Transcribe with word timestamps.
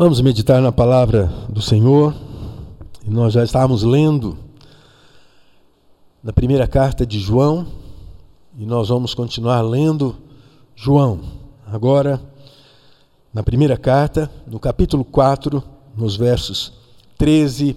Vamos 0.00 0.20
meditar 0.20 0.62
na 0.62 0.70
palavra 0.70 1.26
do 1.48 1.60
Senhor. 1.60 2.14
Nós 3.04 3.32
já 3.32 3.42
estávamos 3.42 3.82
lendo 3.82 4.38
na 6.22 6.32
primeira 6.32 6.68
carta 6.68 7.04
de 7.04 7.18
João, 7.18 7.66
e 8.56 8.64
nós 8.64 8.90
vamos 8.90 9.12
continuar 9.12 9.60
lendo 9.60 10.14
João. 10.76 11.18
Agora, 11.66 12.22
na 13.34 13.42
primeira 13.42 13.76
carta, 13.76 14.30
no 14.46 14.60
capítulo 14.60 15.04
4, 15.04 15.60
nos 15.96 16.14
versos 16.14 16.72
13 17.18 17.76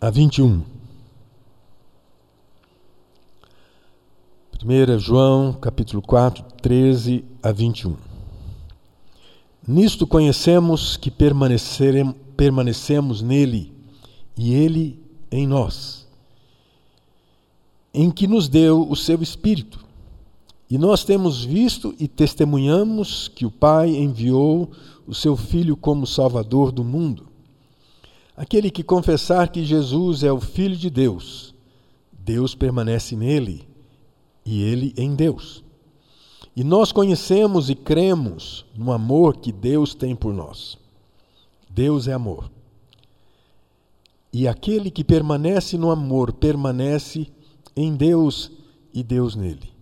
a 0.00 0.10
21. 0.10 0.62
1 4.64 4.98
João, 5.00 5.54
capítulo 5.54 6.00
4, 6.02 6.44
13 6.62 7.24
a 7.42 7.50
21. 7.50 8.11
Nisto 9.66 10.06
conhecemos 10.06 10.96
que 10.96 11.10
permanecemos 11.10 13.22
nele 13.22 13.72
e 14.36 14.54
ele 14.54 15.00
em 15.30 15.46
nós, 15.46 16.06
em 17.94 18.10
que 18.10 18.26
nos 18.26 18.48
deu 18.48 18.88
o 18.88 18.96
seu 18.96 19.22
Espírito. 19.22 19.82
E 20.68 20.78
nós 20.78 21.04
temos 21.04 21.44
visto 21.44 21.94
e 22.00 22.08
testemunhamos 22.08 23.28
que 23.28 23.46
o 23.46 23.50
Pai 23.50 23.90
enviou 23.90 24.70
o 25.06 25.14
seu 25.14 25.36
Filho 25.36 25.76
como 25.76 26.06
Salvador 26.06 26.72
do 26.72 26.82
mundo. 26.82 27.26
Aquele 28.36 28.70
que 28.70 28.82
confessar 28.82 29.48
que 29.48 29.64
Jesus 29.64 30.24
é 30.24 30.32
o 30.32 30.40
Filho 30.40 30.76
de 30.76 30.88
Deus, 30.88 31.54
Deus 32.10 32.54
permanece 32.54 33.14
nele 33.14 33.66
e 34.44 34.62
ele 34.62 34.94
em 34.96 35.14
Deus. 35.14 35.61
E 36.54 36.62
nós 36.62 36.92
conhecemos 36.92 37.70
e 37.70 37.74
cremos 37.74 38.66
no 38.74 38.92
amor 38.92 39.36
que 39.36 39.50
Deus 39.50 39.94
tem 39.94 40.14
por 40.14 40.34
nós. 40.34 40.76
Deus 41.68 42.06
é 42.06 42.12
amor. 42.12 42.50
E 44.32 44.46
aquele 44.46 44.90
que 44.90 45.02
permanece 45.02 45.78
no 45.78 45.90
amor 45.90 46.32
permanece 46.32 47.26
em 47.74 47.94
Deus 47.94 48.50
e 48.92 49.02
Deus 49.02 49.34
nele. 49.34 49.72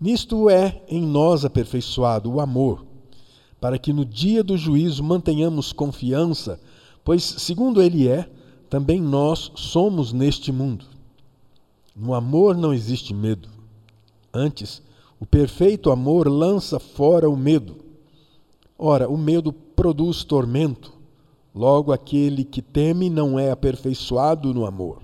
Nisto 0.00 0.50
é 0.50 0.82
em 0.88 1.00
nós 1.00 1.44
aperfeiçoado 1.44 2.30
o 2.30 2.40
amor, 2.40 2.84
para 3.60 3.78
que 3.78 3.92
no 3.92 4.04
dia 4.04 4.42
do 4.42 4.56
juízo 4.56 5.02
mantenhamos 5.02 5.72
confiança, 5.72 6.60
pois, 7.04 7.22
segundo 7.22 7.80
ele 7.80 8.08
é, 8.08 8.28
também 8.68 9.00
nós 9.00 9.52
somos 9.54 10.12
neste 10.12 10.50
mundo. 10.50 10.84
No 11.94 12.12
amor 12.12 12.56
não 12.56 12.74
existe 12.74 13.14
medo. 13.14 13.48
Antes, 14.32 14.82
o 15.24 15.26
perfeito 15.26 15.90
amor 15.90 16.28
lança 16.28 16.78
fora 16.78 17.30
o 17.30 17.34
medo. 17.34 17.76
Ora, 18.78 19.08
o 19.08 19.16
medo 19.16 19.54
produz 19.54 20.22
tormento. 20.22 20.92
Logo, 21.54 21.92
aquele 21.92 22.44
que 22.44 22.60
teme 22.60 23.08
não 23.08 23.38
é 23.38 23.50
aperfeiçoado 23.50 24.52
no 24.52 24.66
amor. 24.66 25.00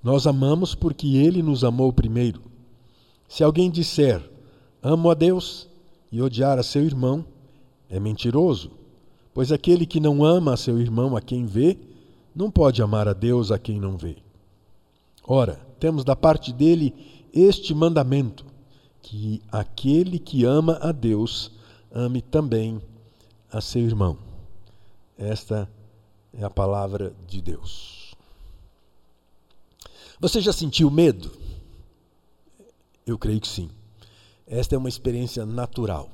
Nós 0.00 0.28
amamos 0.28 0.76
porque 0.76 1.16
ele 1.16 1.42
nos 1.42 1.64
amou 1.64 1.92
primeiro. 1.92 2.40
Se 3.28 3.42
alguém 3.42 3.68
disser, 3.68 4.22
amo 4.80 5.10
a 5.10 5.14
Deus, 5.14 5.68
e 6.12 6.22
odiar 6.22 6.56
a 6.56 6.62
seu 6.62 6.84
irmão, 6.84 7.24
é 7.88 7.98
mentiroso, 7.98 8.70
pois 9.34 9.50
aquele 9.50 9.86
que 9.86 9.98
não 9.98 10.24
ama 10.24 10.54
a 10.54 10.56
seu 10.56 10.78
irmão 10.78 11.16
a 11.16 11.20
quem 11.20 11.46
vê, 11.46 11.76
não 12.32 12.48
pode 12.48 12.80
amar 12.80 13.08
a 13.08 13.12
Deus 13.12 13.50
a 13.50 13.58
quem 13.58 13.80
não 13.80 13.96
vê. 13.96 14.18
Ora, 15.26 15.60
temos 15.80 16.04
da 16.04 16.14
parte 16.14 16.52
dele 16.52 16.94
este 17.34 17.74
mandamento: 17.74 18.49
que 19.02 19.42
aquele 19.50 20.18
que 20.18 20.44
ama 20.44 20.78
a 20.80 20.92
Deus 20.92 21.50
ame 21.92 22.22
também 22.22 22.80
a 23.50 23.60
seu 23.60 23.82
irmão. 23.82 24.16
Esta 25.18 25.68
é 26.32 26.44
a 26.44 26.50
palavra 26.50 27.14
de 27.26 27.40
Deus. 27.40 28.14
Você 30.20 30.40
já 30.40 30.52
sentiu 30.52 30.90
medo? 30.90 31.30
Eu 33.06 33.18
creio 33.18 33.40
que 33.40 33.48
sim. 33.48 33.70
Esta 34.46 34.74
é 34.74 34.78
uma 34.78 34.88
experiência 34.88 35.44
natural 35.46 36.10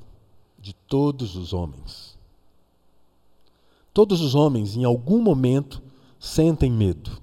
de 0.59 0.73
todos 0.73 1.37
os 1.37 1.53
homens. 1.53 2.17
Todos 3.93 4.21
os 4.21 4.35
homens, 4.35 4.77
em 4.77 4.85
algum 4.85 5.23
momento, 5.23 5.83
sentem 6.21 6.71
medo. 6.71 7.21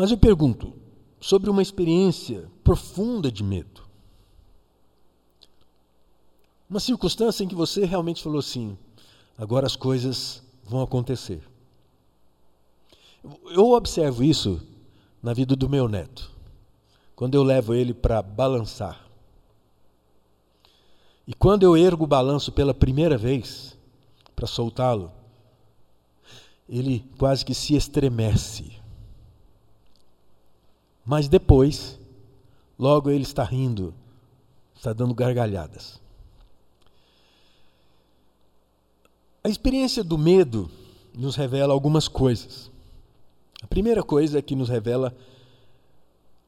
Mas 0.00 0.10
eu 0.10 0.16
pergunto 0.16 0.72
sobre 1.20 1.50
uma 1.50 1.60
experiência 1.60 2.50
profunda 2.64 3.30
de 3.30 3.44
medo. 3.44 3.82
Uma 6.70 6.80
circunstância 6.80 7.44
em 7.44 7.46
que 7.46 7.54
você 7.54 7.84
realmente 7.84 8.22
falou 8.22 8.38
assim: 8.38 8.78
agora 9.36 9.66
as 9.66 9.76
coisas 9.76 10.42
vão 10.64 10.80
acontecer. 10.80 11.42
Eu 13.50 13.72
observo 13.72 14.24
isso 14.24 14.66
na 15.22 15.34
vida 15.34 15.54
do 15.54 15.68
meu 15.68 15.86
neto, 15.86 16.30
quando 17.14 17.34
eu 17.34 17.42
levo 17.42 17.74
ele 17.74 17.92
para 17.92 18.22
balançar. 18.22 19.06
E 21.26 21.34
quando 21.34 21.64
eu 21.64 21.76
ergo 21.76 22.04
o 22.04 22.06
balanço 22.06 22.50
pela 22.52 22.72
primeira 22.72 23.18
vez, 23.18 23.76
para 24.34 24.46
soltá-lo, 24.46 25.12
ele 26.66 27.04
quase 27.18 27.44
que 27.44 27.52
se 27.52 27.76
estremece. 27.76 28.79
Mas 31.10 31.26
depois, 31.26 31.98
logo 32.78 33.10
ele 33.10 33.24
está 33.24 33.42
rindo, 33.42 33.92
está 34.76 34.92
dando 34.92 35.12
gargalhadas. 35.12 36.00
A 39.42 39.48
experiência 39.48 40.04
do 40.04 40.16
medo 40.16 40.70
nos 41.12 41.34
revela 41.34 41.72
algumas 41.72 42.06
coisas. 42.06 42.70
A 43.60 43.66
primeira 43.66 44.04
coisa 44.04 44.40
que 44.40 44.54
nos 44.54 44.68
revela 44.68 45.12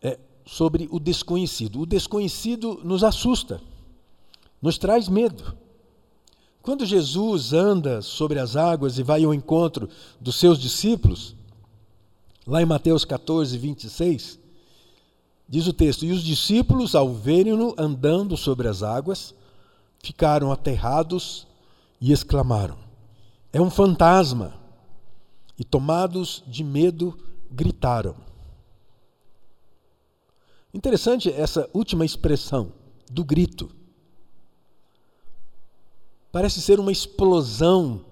é 0.01 0.17
sobre 0.47 0.89
o 0.93 1.01
desconhecido. 1.01 1.81
O 1.81 1.85
desconhecido 1.85 2.81
nos 2.85 3.03
assusta, 3.03 3.61
nos 4.63 4.79
traz 4.79 5.09
medo. 5.09 5.57
Quando 6.63 6.87
Jesus 6.87 7.53
anda 7.53 8.01
sobre 8.01 8.39
as 8.39 8.55
águas 8.55 8.97
e 8.97 9.03
vai 9.03 9.25
ao 9.25 9.35
encontro 9.35 9.89
dos 10.21 10.37
seus 10.37 10.57
discípulos, 10.57 11.35
lá 12.47 12.63
em 12.63 12.67
Mateus 12.67 13.05
14, 13.05 13.59
26, 13.59 14.42
Diz 15.53 15.67
o 15.67 15.73
texto: 15.75 16.07
E 16.07 16.13
os 16.13 16.23
discípulos, 16.23 16.95
ao 16.95 17.13
verem-no 17.13 17.75
andando 17.77 18.39
sobre 18.39 18.69
as 18.69 18.83
águas, 18.83 19.35
ficaram 20.03 20.51
aterrados 20.51 21.47
e 22.01 22.11
exclamaram: 22.11 22.79
É 23.53 23.61
um 23.61 23.71
fantasma! 23.71 24.59
E 25.59 25.63
tomados 25.63 26.43
de 26.47 26.65
medo, 26.65 27.19
gritaram. 27.51 28.17
Interessante 30.73 31.31
essa 31.31 31.69
última 31.75 32.07
expressão 32.07 32.73
do 33.11 33.23
grito. 33.23 33.71
Parece 36.33 36.63
ser 36.63 36.81
uma 36.81 36.91
explosão, 36.91 38.07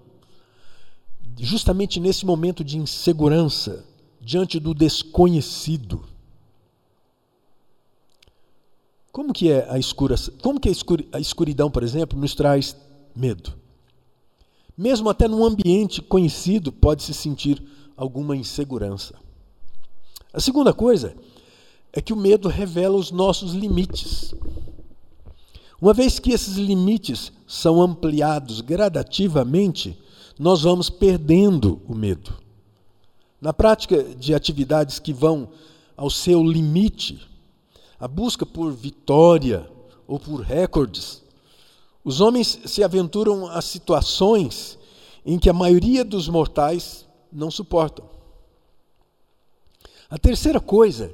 justamente 1.39 1.99
nesse 1.99 2.23
momento 2.23 2.63
de 2.63 2.77
insegurança, 2.77 3.83
diante 4.21 4.59
do 4.59 4.75
desconhecido. 4.75 6.10
Como 9.11 9.33
que 9.33 9.51
é 9.51 9.67
a 9.69 9.77
escura, 9.77 10.15
como 10.41 10.59
que 10.59 10.69
a 11.11 11.19
escuridão, 11.19 11.69
por 11.69 11.83
exemplo, 11.83 12.17
nos 12.17 12.33
traz 12.33 12.75
medo? 13.15 13.53
Mesmo 14.77 15.09
até 15.09 15.27
num 15.27 15.43
ambiente 15.43 16.01
conhecido 16.01 16.71
pode 16.71 17.03
se 17.03 17.13
sentir 17.13 17.61
alguma 17.97 18.35
insegurança. 18.35 19.15
A 20.33 20.39
segunda 20.39 20.73
coisa 20.73 21.13
é 21.91 22.01
que 22.01 22.13
o 22.13 22.17
medo 22.17 22.47
revela 22.47 22.95
os 22.95 23.11
nossos 23.11 23.53
limites. 23.53 24.33
Uma 25.81 25.93
vez 25.93 26.17
que 26.17 26.31
esses 26.31 26.55
limites 26.55 27.33
são 27.45 27.81
ampliados 27.81 28.61
gradativamente, 28.61 29.97
nós 30.39 30.61
vamos 30.61 30.89
perdendo 30.89 31.81
o 31.85 31.93
medo. 31.93 32.33
Na 33.41 33.51
prática 33.51 34.03
de 34.03 34.33
atividades 34.33 34.99
que 34.99 35.11
vão 35.11 35.49
ao 35.97 36.09
seu 36.09 36.41
limite, 36.43 37.27
a 38.01 38.07
busca 38.07 38.47
por 38.47 38.73
vitória 38.73 39.69
ou 40.07 40.19
por 40.19 40.41
recordes. 40.41 41.21
Os 42.03 42.19
homens 42.19 42.59
se 42.65 42.83
aventuram 42.83 43.45
a 43.45 43.61
situações 43.61 44.79
em 45.23 45.37
que 45.37 45.47
a 45.47 45.53
maioria 45.53 46.03
dos 46.03 46.27
mortais 46.27 47.07
não 47.31 47.51
suportam. 47.51 48.09
A 50.09 50.17
terceira 50.17 50.59
coisa 50.59 51.13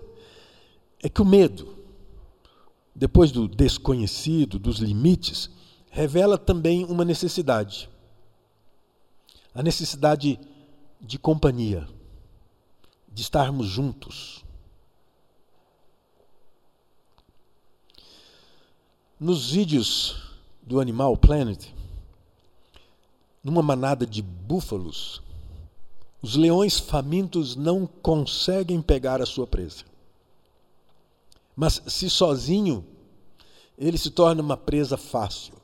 é 1.03 1.09
que 1.09 1.21
o 1.21 1.25
medo, 1.25 1.75
depois 2.95 3.33
do 3.33 3.49
desconhecido, 3.49 4.57
dos 4.57 4.77
limites, 4.77 5.49
revela 5.91 6.37
também 6.37 6.85
uma 6.85 7.03
necessidade. 7.03 7.89
A 9.53 9.61
necessidade 9.61 10.39
de 11.01 11.19
companhia, 11.19 11.85
de 13.11 13.21
estarmos 13.21 13.67
juntos. 13.67 14.46
Nos 19.19 19.49
vídeos 19.49 20.15
do 20.61 20.79
Animal 20.79 21.17
Planet, 21.17 21.73
numa 23.43 23.63
manada 23.63 24.05
de 24.05 24.21
búfalos, 24.21 25.23
os 26.21 26.35
leões 26.35 26.77
famintos 26.77 27.55
não 27.55 27.87
conseguem 27.87 28.79
pegar 28.79 29.19
a 29.19 29.25
sua 29.25 29.47
presa. 29.47 29.85
Mas 31.55 31.81
se 31.87 32.11
sozinho, 32.11 32.85
ele 33.75 33.97
se 33.97 34.11
torna 34.11 34.39
uma 34.39 34.55
presa 34.55 34.97
fácil. 34.97 35.55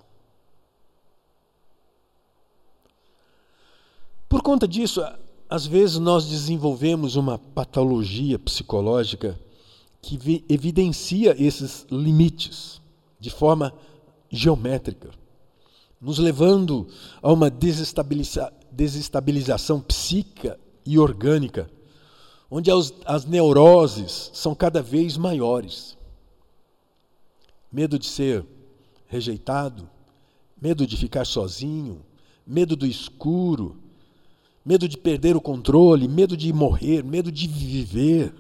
Por 4.28 4.42
conta 4.42 4.68
disso, 4.68 5.00
às 5.48 5.68
vezes 5.68 6.00
nós 6.00 6.26
desenvolvemos 6.28 7.16
uma 7.16 7.38
patologia 7.38 8.40
psicológica 8.40 9.40
que 10.02 10.44
evidencia 10.50 11.36
esses 11.40 11.86
limites 11.92 12.82
de 13.24 13.30
forma 13.30 13.74
geométrica, 14.30 15.12
nos 16.00 16.20
levando 16.20 16.90
a 17.22 17.32
uma 17.32 17.50
desestabiliza 17.50 18.52
desestabilização 18.70 19.80
psíquica 19.80 20.60
e 20.86 21.00
orgânica, 21.00 21.70
onde 22.52 22.70
as, 22.70 22.94
as 23.06 23.24
neuroses 23.24 24.30
são 24.34 24.54
cada 24.54 24.82
vez 24.82 25.16
maiores. 25.16 25.98
Medo 27.72 27.98
de 27.98 28.08
ser 28.08 28.46
rejeitado, 29.08 29.90
medo 30.62 30.86
de 30.86 30.98
ficar 30.98 31.26
sozinho, 31.26 32.02
medo 32.46 32.76
do 32.76 32.86
escuro, 32.86 33.78
medo 34.66 34.90
de 34.90 34.98
perder 34.98 35.38
o 35.38 35.42
controle, 35.42 36.10
medo 36.10 36.36
de 36.36 36.52
morrer, 36.52 37.06
medo 37.06 37.32
de 37.32 37.48
viver, 37.48 38.34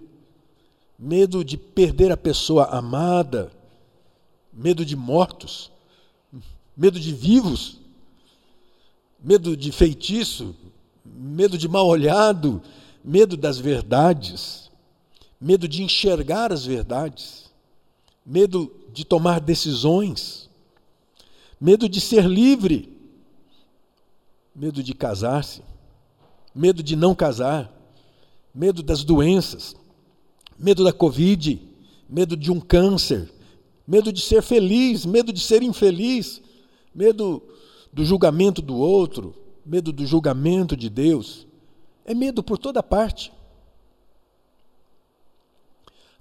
medo 1.00 1.41
de 1.41 1.56
perder 1.56 2.12
a 2.12 2.18
pessoa 2.18 2.65
amada, 2.65 3.50
medo 4.53 4.85
de 4.85 4.95
mortos, 4.95 5.71
medo 6.75 7.00
de 7.00 7.13
vivos, 7.13 7.79
medo 9.23 9.57
de 9.57 9.71
feitiço, 9.71 10.55
medo 11.05 11.57
de 11.57 11.67
mal 11.67 11.88
olhado, 11.88 12.61
medo 13.03 13.35
das 13.35 13.57
verdades, 13.57 14.69
medo 15.39 15.67
de 15.67 15.83
enxergar 15.83 16.51
as 16.51 16.65
verdades, 16.65 17.51
medo 18.25 18.71
de 18.94 19.03
tomar 19.03 19.39
decisões, 19.39 20.50
medo 21.59 21.89
de 21.89 21.99
ser 21.99 22.25
livre, 22.25 22.95
medo 24.56 24.83
de 24.83 24.94
casar-se, 24.94 25.61
medo 26.53 26.83
de 26.83 26.95
não 26.95 27.15
casar, 27.15 27.71
medo 28.53 28.83
das 28.83 29.03
doenças, 29.03 29.75
medo 30.57 30.83
da 30.83 30.94
Covid, 30.94 31.59
medo 32.07 32.38
de 32.38 32.51
um 32.51 32.59
câncer, 32.59 33.31
medo 33.88 34.12
de 34.12 34.21
ser 34.21 34.41
feliz, 34.41 35.06
medo 35.06 35.31
de 35.31 35.39
ser 35.39 35.63
infeliz, 35.63 36.41
medo 36.94 37.41
do 37.91 38.06
julgamento 38.06 38.62
do 38.62 38.75
outro, 38.75 39.35
medo 39.65 39.91
do 39.91 40.06
julgamento 40.06 40.75
de 40.75 40.89
Deus. 40.89 41.47
É 42.06 42.13
medo 42.13 42.44
por 42.44 42.57
toda 42.57 42.81
parte. 42.81 43.31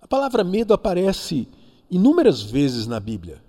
A 0.00 0.06
palavra 0.06 0.44
medo 0.44 0.74
aparece 0.74 1.48
inúmeras 1.90 2.42
vezes 2.42 2.86
na 2.86 3.00
Bíblia. 3.00 3.42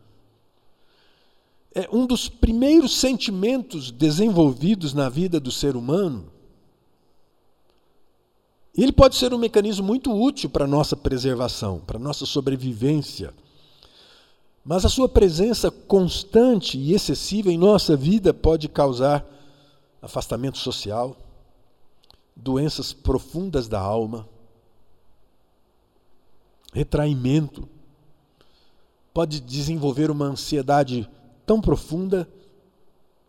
É 1.76 1.88
um 1.92 2.06
dos 2.06 2.30
primeiros 2.30 3.00
sentimentos 3.00 3.90
desenvolvidos 3.90 4.94
na 4.94 5.10
vida 5.10 5.40
do 5.40 5.52
ser 5.52 5.76
humano 5.76 6.34
ele 8.76 8.92
pode 8.92 9.16
ser 9.16 9.34
um 9.34 9.38
mecanismo 9.38 9.86
muito 9.86 10.12
útil 10.12 10.50
para 10.50 10.66
a 10.66 10.68
nossa 10.68 10.96
preservação, 10.98 11.80
para 11.80 11.98
a 11.98 12.02
nossa 12.02 12.26
sobrevivência. 12.26 13.32
Mas 14.64 14.86
a 14.86 14.90
sua 14.90 15.10
presença 15.10 15.70
constante 15.70 16.78
e 16.78 16.94
excessiva 16.94 17.52
em 17.52 17.58
nossa 17.58 17.98
vida 17.98 18.34
pode 18.34 18.70
causar 18.70 19.26
afastamento 20.02 20.58
social, 20.58 21.18
doenças 22.36 22.94
profundas 22.94 23.68
da 23.68 23.80
alma, 23.80 24.28
retraimento, 26.74 27.68
pode 29.14 29.40
desenvolver 29.40 30.10
uma 30.10 30.26
ansiedade 30.26 31.10
tão 31.46 31.62
profunda, 31.62 32.28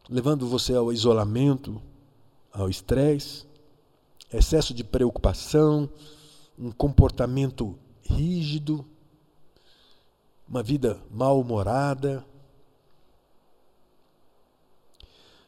levando 0.08 0.46
você 0.46 0.75
ao 0.75 0.92
isolamento, 0.92 1.81
ao 2.52 2.69
estresse 2.69 3.44
excesso 4.32 4.75
de 4.75 4.82
preocupação, 4.82 5.88
um 6.58 6.72
comportamento 6.72 7.78
rígido, 8.02 8.84
uma 10.49 10.62
vida 10.62 11.00
mal-humorada. 11.11 12.25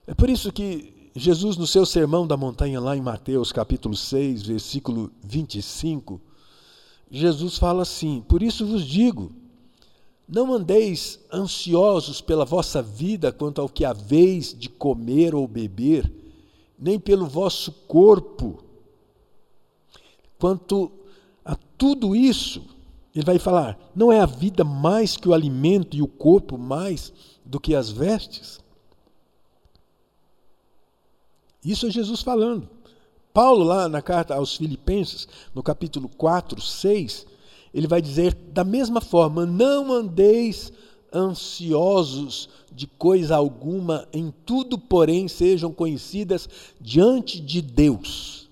É 0.06 0.14
por 0.14 0.30
isso 0.30 0.52
que 0.52 1.10
Jesus, 1.14 1.56
no 1.56 1.66
seu 1.66 1.86
sermão 1.86 2.26
da 2.26 2.36
montanha, 2.36 2.80
lá 2.80 2.96
em 2.96 3.00
Mateus 3.00 3.50
capítulo 3.52 3.96
6, 3.96 4.42
versículo 4.42 5.10
25, 5.22 6.20
Jesus 7.10 7.58
fala 7.58 7.82
assim: 7.82 8.22
Por 8.28 8.42
isso 8.42 8.66
vos 8.66 8.84
digo, 8.84 9.32
não 10.28 10.52
andeis 10.52 11.18
ansiosos 11.32 12.20
pela 12.20 12.44
vossa 12.44 12.82
vida 12.82 13.32
quanto 13.32 13.60
ao 13.60 13.68
que 13.68 13.84
haveis 13.84 14.54
de 14.56 14.68
comer 14.68 15.34
ou 15.34 15.48
beber, 15.48 16.12
nem 16.78 16.98
pelo 16.98 17.26
vosso 17.26 17.72
corpo 17.88 18.66
Quanto 20.38 20.92
a 21.44 21.56
tudo 21.78 22.14
isso, 22.14 22.62
ele 23.16 23.24
vai 23.24 23.38
falar: 23.38 23.78
não 23.94 24.12
é 24.12 24.20
a 24.20 24.26
vida 24.26 24.62
mais 24.62 25.16
que 25.16 25.26
o 25.26 25.32
alimento 25.32 25.96
e 25.96 26.02
o 26.02 26.06
corpo 26.06 26.58
mais 26.58 27.12
do 27.44 27.58
que 27.58 27.74
as 27.74 27.90
vestes? 27.90 28.60
Isso 31.64 31.86
é 31.86 31.90
Jesus 31.90 32.20
falando. 32.20 32.68
Paulo, 33.32 33.64
lá 33.64 33.88
na 33.88 34.02
carta 34.02 34.34
aos 34.34 34.54
Filipenses, 34.54 35.26
no 35.54 35.62
capítulo 35.62 36.08
4, 36.10 36.60
6, 36.60 37.26
ele 37.72 37.86
vai 37.86 38.02
dizer 38.02 38.34
da 38.34 38.62
mesma 38.62 39.00
forma: 39.00 39.46
não 39.46 39.90
andeis 39.90 40.70
ansiosos 41.10 42.50
de 42.70 42.86
coisa 42.86 43.34
alguma, 43.34 44.06
em 44.12 44.30
tudo, 44.44 44.78
porém, 44.78 45.26
sejam 45.26 45.72
conhecidas 45.72 46.46
diante 46.78 47.40
de 47.40 47.62
Deus 47.62 48.50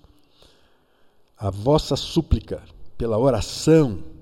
a 1.37 1.51
vossa 1.51 1.95
súplica 1.95 2.63
pela 2.97 3.19
oração 3.19 4.14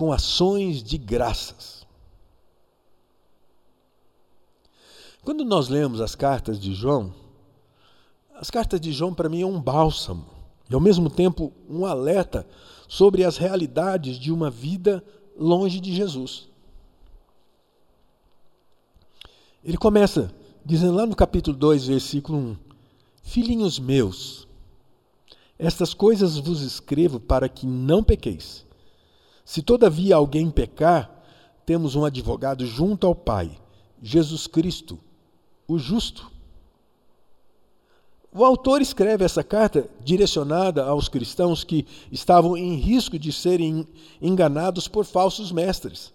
com 0.00 0.14
ações 0.14 0.82
de 0.82 0.96
graças. 0.96 1.86
Quando 5.22 5.44
nós 5.44 5.68
lemos 5.68 6.00
as 6.00 6.14
cartas 6.14 6.58
de 6.58 6.72
João, 6.72 7.12
as 8.34 8.48
cartas 8.48 8.80
de 8.80 8.92
João 8.94 9.12
para 9.12 9.28
mim 9.28 9.42
é 9.42 9.46
um 9.46 9.60
bálsamo 9.60 10.24
e 10.70 10.74
ao 10.74 10.80
mesmo 10.80 11.10
tempo 11.10 11.52
um 11.68 11.84
alerta 11.84 12.46
sobre 12.88 13.24
as 13.24 13.36
realidades 13.36 14.16
de 14.16 14.32
uma 14.32 14.48
vida 14.48 15.04
longe 15.36 15.78
de 15.78 15.94
Jesus. 15.94 16.48
Ele 19.62 19.76
começa 19.76 20.34
dizendo 20.64 20.94
lá 20.94 21.04
no 21.04 21.14
capítulo 21.14 21.54
2, 21.54 21.88
versículo 21.88 22.38
1: 22.38 22.56
Filhinhos 23.22 23.78
meus, 23.78 24.48
estas 25.58 25.92
coisas 25.92 26.38
vos 26.38 26.62
escrevo 26.62 27.20
para 27.20 27.50
que 27.50 27.66
não 27.66 28.02
pequeis. 28.02 28.69
Se 29.44 29.62
todavia 29.62 30.16
alguém 30.16 30.50
pecar, 30.50 31.10
temos 31.66 31.94
um 31.94 32.04
advogado 32.04 32.66
junto 32.66 33.06
ao 33.06 33.14
Pai, 33.14 33.58
Jesus 34.02 34.46
Cristo, 34.46 34.98
o 35.66 35.78
justo. 35.78 36.30
O 38.32 38.44
autor 38.44 38.80
escreve 38.80 39.24
essa 39.24 39.42
carta 39.42 39.88
direcionada 40.04 40.84
aos 40.84 41.08
cristãos 41.08 41.64
que 41.64 41.84
estavam 42.12 42.56
em 42.56 42.74
risco 42.76 43.18
de 43.18 43.32
serem 43.32 43.86
enganados 44.22 44.86
por 44.86 45.04
falsos 45.04 45.50
mestres. 45.50 46.12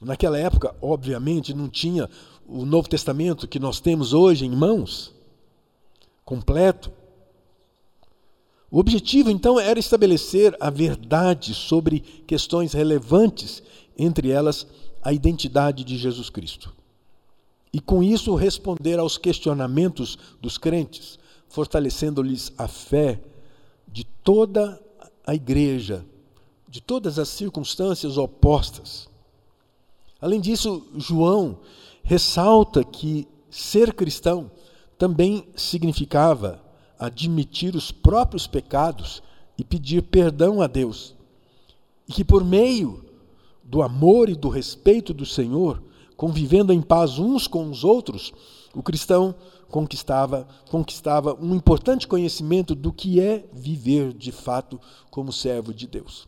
Naquela 0.00 0.38
época, 0.38 0.74
obviamente, 0.80 1.52
não 1.52 1.68
tinha 1.68 2.08
o 2.46 2.64
Novo 2.64 2.88
Testamento 2.88 3.46
que 3.46 3.58
nós 3.58 3.78
temos 3.78 4.14
hoje 4.14 4.46
em 4.46 4.50
mãos, 4.50 5.12
completo. 6.24 6.90
O 8.70 8.78
objetivo, 8.78 9.30
então, 9.30 9.58
era 9.58 9.78
estabelecer 9.78 10.54
a 10.60 10.68
verdade 10.68 11.54
sobre 11.54 12.00
questões 12.00 12.72
relevantes, 12.72 13.62
entre 13.96 14.30
elas 14.30 14.66
a 15.02 15.12
identidade 15.12 15.84
de 15.84 15.96
Jesus 15.96 16.28
Cristo. 16.28 16.72
E 17.72 17.80
com 17.80 18.02
isso 18.02 18.34
responder 18.34 18.98
aos 18.98 19.16
questionamentos 19.16 20.18
dos 20.40 20.58
crentes, 20.58 21.18
fortalecendo-lhes 21.48 22.52
a 22.58 22.68
fé 22.68 23.20
de 23.86 24.04
toda 24.04 24.80
a 25.26 25.34
igreja, 25.34 26.04
de 26.68 26.80
todas 26.80 27.18
as 27.18 27.28
circunstâncias 27.28 28.18
opostas. 28.18 29.08
Além 30.20 30.40
disso, 30.40 30.86
João 30.96 31.60
ressalta 32.02 32.84
que 32.84 33.26
ser 33.50 33.94
cristão 33.94 34.50
também 34.98 35.46
significava 35.56 36.60
admitir 36.98 37.74
os 37.76 37.90
próprios 37.90 38.46
pecados 38.46 39.22
e 39.56 39.64
pedir 39.64 40.02
perdão 40.02 40.60
a 40.60 40.66
Deus. 40.66 41.14
E 42.08 42.12
que 42.12 42.24
por 42.24 42.44
meio 42.44 43.04
do 43.62 43.82
amor 43.82 44.28
e 44.28 44.34
do 44.34 44.48
respeito 44.48 45.12
do 45.12 45.26
Senhor, 45.26 45.82
convivendo 46.16 46.72
em 46.72 46.80
paz 46.80 47.18
uns 47.18 47.46
com 47.46 47.68
os 47.70 47.84
outros, 47.84 48.32
o 48.74 48.82
cristão 48.82 49.34
conquistava, 49.68 50.48
conquistava 50.70 51.34
um 51.34 51.54
importante 51.54 52.08
conhecimento 52.08 52.74
do 52.74 52.92
que 52.92 53.20
é 53.20 53.44
viver 53.52 54.12
de 54.12 54.32
fato 54.32 54.80
como 55.10 55.32
servo 55.32 55.74
de 55.74 55.86
Deus. 55.86 56.26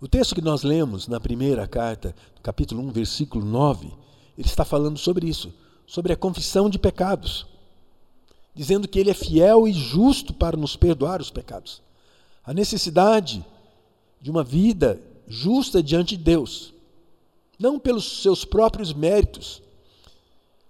O 0.00 0.06
texto 0.06 0.34
que 0.34 0.40
nós 0.40 0.62
lemos 0.62 1.08
na 1.08 1.18
primeira 1.18 1.66
carta, 1.66 2.14
capítulo 2.42 2.82
1, 2.82 2.90
versículo 2.90 3.44
9, 3.44 3.88
ele 4.36 4.46
está 4.46 4.64
falando 4.64 4.98
sobre 4.98 5.26
isso, 5.26 5.52
sobre 5.86 6.12
a 6.12 6.16
confissão 6.16 6.70
de 6.70 6.78
pecados, 6.78 7.46
dizendo 8.58 8.88
que 8.88 8.98
ele 8.98 9.08
é 9.08 9.14
fiel 9.14 9.68
e 9.68 9.72
justo 9.72 10.34
para 10.34 10.56
nos 10.56 10.74
perdoar 10.74 11.20
os 11.20 11.30
pecados. 11.30 11.80
A 12.44 12.52
necessidade 12.52 13.46
de 14.20 14.32
uma 14.32 14.42
vida 14.42 15.00
justa 15.28 15.80
diante 15.80 16.16
de 16.16 16.24
Deus, 16.24 16.74
não 17.56 17.78
pelos 17.78 18.20
seus 18.20 18.44
próprios 18.44 18.92
méritos, 18.92 19.62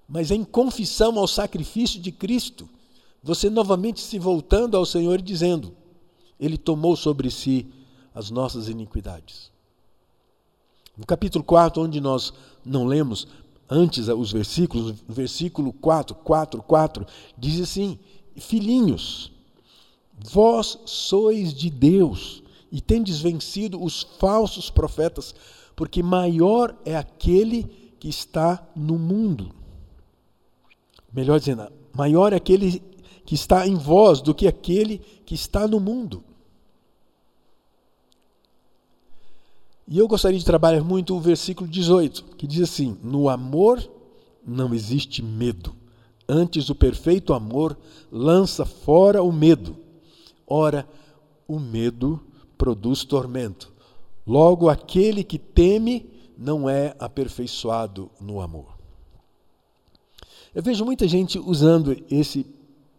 mas 0.07 0.31
em 0.31 0.45
confissão 0.45 1.19
ao 1.19 1.27
sacrifício 1.27 1.99
de 1.99 2.13
Cristo, 2.13 2.69
você 3.23 3.49
novamente 3.49 4.01
se 4.01 4.19
voltando 4.19 4.77
ao 4.77 4.85
Senhor 4.85 5.19
e 5.19 5.23
dizendo: 5.23 5.75
Ele 6.39 6.59
tomou 6.59 6.95
sobre 6.95 7.31
si 7.31 7.67
as 8.15 8.29
nossas 8.29 8.69
iniquidades. 8.69 9.51
No 10.95 11.07
capítulo 11.07 11.43
4, 11.43 11.81
onde 11.83 12.03
nós 12.03 12.35
não 12.63 12.85
lemos 12.85 13.27
antes 13.69 14.09
os 14.09 14.33
versículos, 14.33 14.95
versículo 15.09 15.73
4, 15.73 16.15
4, 16.15 16.63
4, 16.63 17.07
diz 17.37 17.61
assim: 17.61 17.99
Filhinhos, 18.37 19.31
vós 20.31 20.79
sois 20.87 21.53
de 21.53 21.71
Deus 21.71 22.43
e 22.71 22.81
tendes 22.81 23.21
vencido 23.21 23.83
os 23.83 24.03
falsos 24.19 24.71
profetas, 24.71 25.35
porque 25.75 26.03
maior 26.03 26.77
é 26.85 26.97
aquele 26.97 27.65
que 27.99 28.09
está 28.09 28.67
no 28.75 28.99
mundo. 28.99 29.55
Melhor 31.13 31.39
dizendo, 31.39 31.71
maior 31.95 32.33
é 32.33 32.37
aquele 32.37 32.83
que 33.25 33.35
está 33.35 33.67
em 33.67 33.75
vós 33.75 34.21
do 34.21 34.35
que 34.35 34.47
aquele 34.47 34.99
que 35.25 35.35
está 35.35 35.67
no 35.67 35.81
mundo. 35.81 36.25
E 39.91 39.99
eu 39.99 40.07
gostaria 40.07 40.39
de 40.39 40.45
trabalhar 40.45 40.85
muito 40.85 41.17
o 41.17 41.21
versículo 41.21 41.69
18, 41.69 42.37
que 42.37 42.47
diz 42.47 42.61
assim: 42.61 42.99
No 43.03 43.29
amor 43.31 43.83
não 44.47 44.75
existe 44.75 45.23
medo. 45.23 45.75
Antes, 46.29 46.69
o 46.69 46.75
perfeito 46.75 47.33
amor 47.33 47.77
lança 48.13 48.67
fora 48.67 49.23
o 49.23 49.33
medo. 49.33 49.79
Ora, 50.47 50.87
o 51.47 51.59
medo 51.59 52.21
produz 52.59 53.03
tormento. 53.03 53.73
Logo, 54.27 54.69
aquele 54.69 55.25
que 55.25 55.39
teme 55.39 56.07
não 56.37 56.69
é 56.69 56.95
aperfeiçoado 56.99 58.11
no 58.21 58.43
amor. 58.43 58.77
Eu 60.55 60.63
vejo 60.63 60.85
muita 60.85 61.09
gente 61.09 61.39
usando 61.39 61.97
esse, 62.11 62.45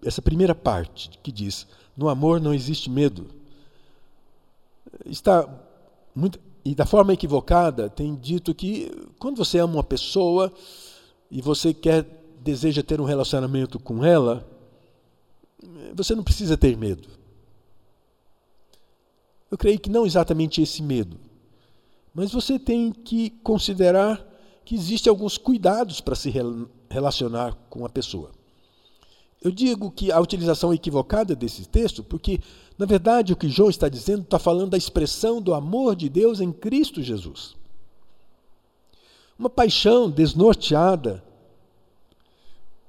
essa 0.04 0.24
primeira 0.24 0.56
parte 0.56 1.12
que 1.22 1.32
diz: 1.32 1.68
no 1.96 2.10
amor 2.10 2.42
não 2.42 2.52
existe 2.52 2.90
medo. 2.90 3.28
Está 5.06 5.48
muito, 6.16 6.40
e 6.70 6.76
da 6.76 6.86
forma 6.86 7.14
equivocada, 7.14 7.90
tem 7.90 8.14
dito 8.14 8.54
que 8.54 8.92
quando 9.18 9.38
você 9.38 9.58
ama 9.58 9.74
uma 9.74 9.84
pessoa 9.84 10.54
e 11.32 11.42
você 11.42 11.74
quer 11.74 12.06
deseja 12.44 12.84
ter 12.84 13.02
um 13.02 13.06
relacionamento 13.06 13.80
com 13.80 14.06
ela, 14.06 14.48
você 15.96 16.14
não 16.14 16.24
precisa 16.24 16.56
ter 16.56 16.78
medo. 16.78 17.10
Eu 19.50 19.58
creio 19.58 19.80
que 19.80 19.90
não 19.90 20.06
exatamente 20.06 20.62
esse 20.62 20.84
medo, 20.84 21.20
mas 22.14 22.32
você 22.32 22.60
tem 22.60 22.92
que 22.92 23.32
considerar 23.42 24.24
que 24.64 24.76
existem 24.76 25.10
alguns 25.10 25.40
cuidados 25.40 26.00
para 26.00 26.14
se 26.14 26.32
relacionar 26.88 27.58
com 27.68 27.84
a 27.84 27.90
pessoa. 27.90 28.30
Eu 29.42 29.52
digo 29.52 29.90
que 29.90 30.12
a 30.12 30.20
utilização 30.20 30.74
equivocada 30.74 31.36
desse 31.36 31.66
texto, 31.68 32.04
porque, 32.04 32.42
na 32.78 32.86
verdade, 32.86 33.32
o 33.32 33.38
que 33.38 33.48
João 33.48 33.70
está 33.70 33.88
dizendo 33.88 34.24
está 34.24 34.38
falando 34.38 34.72
da 34.72 34.78
expressão 34.78 35.42
do 35.42 35.54
amor 35.54 35.96
de 35.96 36.10
Deus 36.10 36.42
em 36.42 36.52
Cristo 36.52 37.02
Jesus. 37.02 37.56
Uma 39.38 39.50
paixão 39.50 40.10
desnorteada 40.10 41.24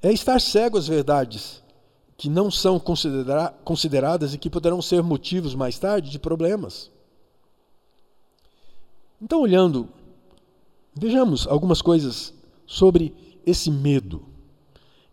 é 0.02 0.12
estar 0.12 0.40
cego 0.40 0.76
às 0.76 0.88
verdades 0.88 1.62
que 2.16 2.28
não 2.28 2.50
são 2.50 2.78
considera 2.78 3.49
consideradas 3.64 4.35
e 4.35 4.38
que 4.38 4.50
poderão 4.50 4.83
ser 4.83 5.02
motivos 5.02 5.54
mais 5.54 5.78
tarde 5.78 6.11
de 6.11 6.19
problemas. 6.19 6.90
Então, 9.23 9.40
olhando, 9.40 9.88
vejamos 10.95 11.47
algumas 11.47 11.80
coisas 11.80 12.35
sobre 12.66 13.14
esse 13.47 13.71
medo. 13.71 14.29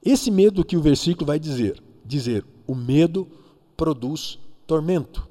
Esse 0.04 0.32
medo 0.32 0.64
que 0.64 0.78
o 0.78 0.82
versículo 0.82 1.26
vai 1.26 1.40
dizer, 1.40 1.82
dizer, 2.06 2.46
o 2.66 2.76
medo 2.76 3.28
produz 3.76 4.40
tormento. 4.66 5.28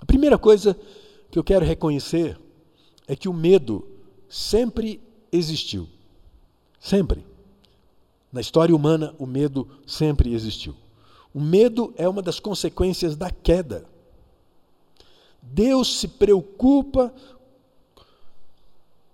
A 0.00 0.06
primeira 0.06 0.38
coisa 0.38 0.78
que 1.30 1.38
eu 1.38 1.44
quero 1.44 1.64
reconhecer 1.64 2.38
é 3.06 3.16
que 3.16 3.28
o 3.28 3.32
medo 3.32 3.86
sempre 4.28 5.00
existiu. 5.32 5.88
Sempre. 6.78 7.26
Na 8.32 8.40
história 8.40 8.74
humana, 8.74 9.14
o 9.18 9.26
medo 9.26 9.68
sempre 9.86 10.34
existiu. 10.34 10.74
O 11.32 11.40
medo 11.40 11.92
é 11.96 12.08
uma 12.08 12.22
das 12.22 12.40
consequências 12.40 13.16
da 13.16 13.30
queda. 13.30 13.84
Deus 15.42 15.98
se 15.98 16.08
preocupa 16.08 17.14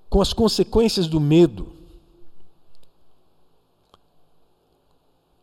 com 0.08 0.20
as 0.20 0.32
consequências 0.32 1.06
do 1.06 1.20
medo. 1.20 1.72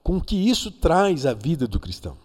Com 0.09 0.19
que 0.19 0.35
isso 0.35 0.71
traz 0.71 1.23
à 1.27 1.35
vida 1.35 1.67
do 1.67 1.79
cristão. 1.79 2.17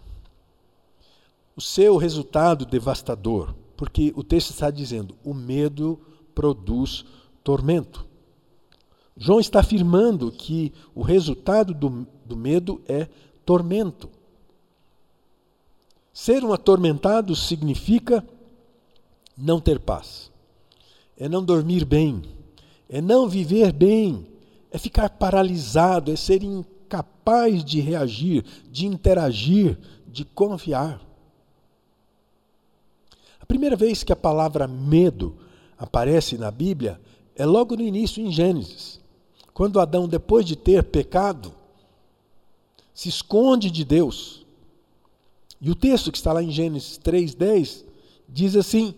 O 1.55 1.61
seu 1.61 1.97
resultado 1.97 2.65
devastador, 2.65 3.53
porque 3.77 4.11
o 4.15 4.23
texto 4.23 4.49
está 4.49 4.71
dizendo: 4.71 5.15
o 5.23 5.35
medo 5.35 5.99
produz 6.33 7.05
tormento. 7.43 8.03
João 9.15 9.39
está 9.39 9.59
afirmando 9.59 10.31
que 10.31 10.73
o 10.95 11.03
resultado 11.03 11.75
do, 11.75 12.07
do 12.25 12.35
medo 12.35 12.81
é 12.87 13.07
tormento. 13.45 14.09
Ser 16.11 16.43
um 16.43 16.53
atormentado 16.53 17.35
significa 17.35 18.27
não 19.37 19.61
ter 19.61 19.79
paz, 19.79 20.31
é 21.15 21.29
não 21.29 21.45
dormir 21.45 21.85
bem, 21.85 22.23
é 22.89 22.99
não 22.99 23.29
viver 23.29 23.71
bem, 23.71 24.25
é 24.71 24.79
ficar 24.79 25.07
paralisado, 25.11 26.11
é 26.11 26.15
ser 26.15 26.41
capaz 26.87 27.63
de 27.63 27.79
reagir, 27.79 28.45
de 28.71 28.85
interagir, 28.85 29.77
de 30.07 30.23
confiar. 30.23 31.01
A 33.39 33.45
primeira 33.45 33.75
vez 33.75 34.03
que 34.03 34.13
a 34.13 34.15
palavra 34.15 34.67
medo 34.67 35.37
aparece 35.77 36.37
na 36.37 36.49
Bíblia 36.49 36.99
é 37.35 37.45
logo 37.45 37.75
no 37.75 37.81
início, 37.81 38.25
em 38.25 38.31
Gênesis. 38.31 38.99
Quando 39.53 39.79
Adão, 39.79 40.07
depois 40.07 40.45
de 40.45 40.55
ter 40.55 40.83
pecado, 40.83 41.53
se 42.93 43.09
esconde 43.09 43.69
de 43.69 43.83
Deus. 43.83 44.45
E 45.61 45.69
o 45.69 45.75
texto 45.75 46.11
que 46.11 46.17
está 46.17 46.33
lá 46.33 46.41
em 46.41 46.51
Gênesis 46.51 46.97
3,10 46.97 47.83
diz 48.27 48.55
assim: 48.55 48.95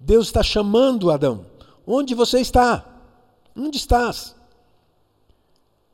Deus 0.00 0.26
está 0.26 0.42
chamando 0.42 1.10
Adão. 1.10 1.46
Onde 1.86 2.14
você 2.14 2.40
está? 2.40 2.84
Onde 3.56 3.76
estás? 3.76 4.34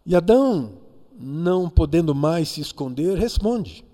E 0.07 0.15
Adão 0.15 0.84
não 1.19 1.69
podendo 1.69 2.15
mais 2.15 2.49
se 2.49 2.61
esconder, 2.61 3.17
responde: 3.17 3.85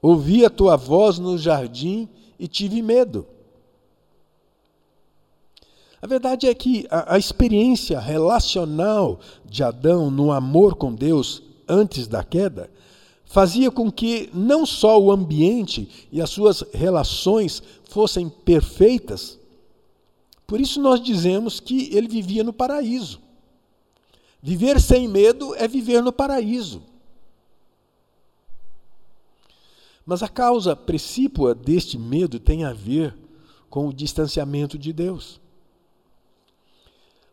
Ouvi 0.00 0.44
a 0.44 0.50
tua 0.50 0.76
voz 0.76 1.18
no 1.18 1.38
jardim 1.38 2.08
e 2.38 2.46
tive 2.46 2.82
medo. 2.82 3.26
A 6.02 6.06
verdade 6.06 6.46
é 6.46 6.54
que 6.54 6.86
a, 6.90 7.14
a, 7.14 7.18
experiência 7.18 7.98
relacional 7.98 9.18
de 9.46 9.62
Adão 9.62 10.10
no 10.10 10.32
amor 10.32 10.74
com 10.74 10.94
Deus 10.94 11.42
antes 11.66 12.06
da 12.06 12.22
queda 12.22 12.68
fazia 13.24 13.70
com 13.70 13.90
que 13.90 14.28
não 14.34 14.66
só 14.66 15.00
o 15.00 15.10
ambiente 15.10 16.06
e 16.12 16.20
as 16.20 16.28
suas 16.28 16.62
relações 16.74 17.62
fossem 17.84 18.28
perfeitas, 18.28 19.38
por 20.46 20.60
isso 20.60 20.78
nós 20.78 21.00
dizemos 21.00 21.58
que 21.58 21.88
ele 21.96 22.06
vivia 22.06 22.44
no 22.44 22.52
paraíso. 22.52 23.23
Viver 24.46 24.78
sem 24.78 25.08
medo 25.08 25.54
é 25.54 25.66
viver 25.66 26.02
no 26.02 26.12
paraíso. 26.12 26.82
Mas 30.04 30.22
a 30.22 30.28
causa 30.28 30.76
precípua 30.76 31.54
deste 31.54 31.96
medo 31.96 32.38
tem 32.38 32.62
a 32.62 32.70
ver 32.74 33.16
com 33.70 33.88
o 33.88 33.92
distanciamento 33.92 34.76
de 34.76 34.92
Deus. 34.92 35.40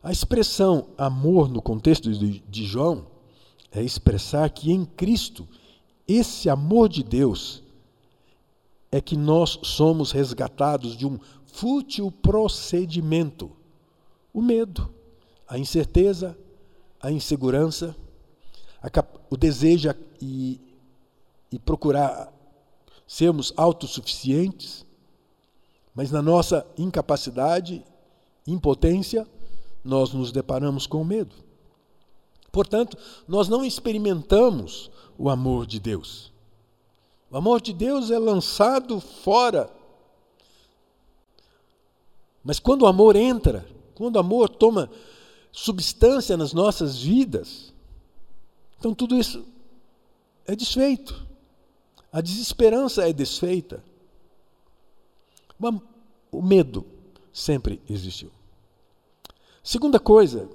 A 0.01 0.09
expressão 0.09 0.87
amor 0.97 1.49
no 1.49 1.61
contexto 1.61 2.09
de 2.09 2.65
João 2.65 3.05
é 3.73 3.83
expressar 3.83 4.49
que 4.49 4.71
em 4.71 4.85
Cristo, 4.85 5.45
esse 6.07 6.49
amor 6.49 6.87
de 6.87 7.03
Deus 7.03 7.61
é 8.89 9.01
que 9.01 9.17
nós 9.17 9.59
somos 9.63 10.13
resgatados 10.13 10.95
de 10.95 11.05
um 11.05 11.19
fútil 11.45 12.09
procedimento 12.09 13.51
O 14.33 14.41
medo, 14.41 14.89
a 15.45 15.59
incerteza, 15.59 16.37
a 17.01 17.11
insegurança, 17.11 17.95
a 18.81 18.89
o 19.29 19.37
desejo 19.37 19.93
e, 20.21 20.59
e 21.51 21.57
procurar 21.57 22.31
sermos 23.07 23.53
autossuficientes, 23.57 24.85
mas 25.93 26.11
na 26.11 26.21
nossa 26.21 26.65
incapacidade, 26.77 27.83
impotência, 28.47 29.27
nós 29.83 30.13
nos 30.13 30.31
deparamos 30.31 30.87
com 30.87 31.03
medo. 31.03 31.35
Portanto, 32.51 32.97
nós 33.27 33.47
não 33.47 33.63
experimentamos 33.63 34.91
o 35.17 35.29
amor 35.29 35.65
de 35.65 35.79
Deus. 35.79 36.31
O 37.29 37.37
amor 37.37 37.61
de 37.61 37.71
Deus 37.73 38.11
é 38.11 38.19
lançado 38.19 38.99
fora. 38.99 39.69
Mas 42.43 42.59
quando 42.59 42.81
o 42.81 42.87
amor 42.87 43.15
entra, 43.15 43.65
quando 43.95 44.17
o 44.17 44.19
amor 44.19 44.49
toma 44.49 44.89
substância 45.51 46.37
nas 46.37 46.53
nossas 46.53 47.01
vidas, 47.01 47.73
então 48.79 48.93
tudo 48.95 49.15
isso 49.15 49.45
é 50.45 50.55
desfeito. 50.55 51.27
A 52.11 52.19
desesperança 52.19 53.07
é 53.07 53.13
desfeita. 53.13 53.83
O 56.31 56.41
medo 56.41 56.85
sempre 57.31 57.81
existiu. 57.89 58.31
Segunda 59.63 59.99
coisa 59.99 60.49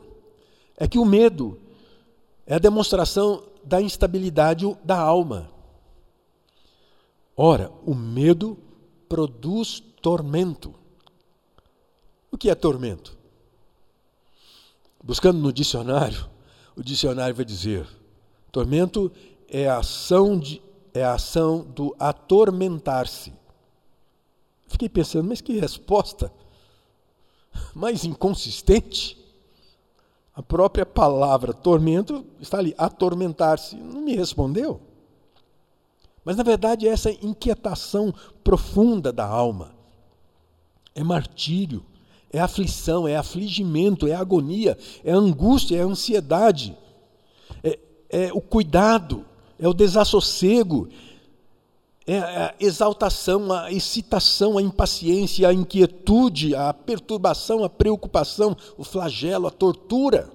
é 0.76 0.88
que 0.88 0.98
o 0.98 1.04
medo 1.04 1.58
é 2.46 2.56
a 2.56 2.58
demonstração 2.58 3.42
da 3.64 3.80
instabilidade 3.80 4.66
da 4.84 4.98
alma. 4.98 5.50
Ora, 7.36 7.70
o 7.84 7.94
medo 7.94 8.58
produz 9.08 9.80
tormento. 10.02 10.74
O 12.30 12.36
que 12.36 12.50
é 12.50 12.54
tormento? 12.54 13.15
Buscando 15.06 15.38
no 15.38 15.52
dicionário, 15.52 16.28
o 16.74 16.82
dicionário 16.82 17.32
vai 17.32 17.44
dizer: 17.44 17.86
tormento 18.50 19.12
é 19.48 19.68
a 19.68 19.78
ação, 19.78 20.36
de, 20.36 20.60
é 20.92 21.04
a 21.04 21.14
ação 21.14 21.60
do 21.62 21.94
atormentar-se. 21.96 23.32
Fiquei 24.66 24.88
pensando, 24.88 25.28
mas 25.28 25.40
que 25.40 25.60
resposta 25.60 26.32
mais 27.72 28.04
inconsistente. 28.04 29.16
A 30.34 30.42
própria 30.42 30.84
palavra 30.84 31.54
tormento 31.54 32.26
está 32.40 32.58
ali, 32.58 32.74
atormentar-se. 32.76 33.76
Não 33.76 34.02
me 34.02 34.16
respondeu. 34.16 34.80
Mas, 36.24 36.36
na 36.36 36.42
verdade, 36.42 36.88
é 36.88 36.90
essa 36.90 37.10
inquietação 37.10 38.12
profunda 38.42 39.12
da 39.12 39.24
alma 39.24 39.76
é 40.96 41.04
martírio, 41.04 41.84
é 42.36 42.40
aflição, 42.40 43.08
é 43.08 43.16
afligimento, 43.16 44.06
é 44.06 44.14
agonia, 44.14 44.76
é 45.02 45.10
angústia, 45.10 45.76
é 45.76 45.80
ansiedade, 45.80 46.76
é, 47.62 47.78
é 48.10 48.32
o 48.32 48.42
cuidado, 48.42 49.24
é 49.58 49.66
o 49.66 49.72
desassossego, 49.72 50.88
é 52.06 52.18
a 52.18 52.54
exaltação, 52.60 53.50
a 53.50 53.72
excitação, 53.72 54.58
a 54.58 54.62
impaciência, 54.62 55.48
a 55.48 55.54
inquietude, 55.54 56.54
a 56.54 56.74
perturbação, 56.74 57.64
a 57.64 57.70
preocupação, 57.70 58.54
o 58.76 58.84
flagelo, 58.84 59.46
a 59.46 59.50
tortura. 59.50 60.30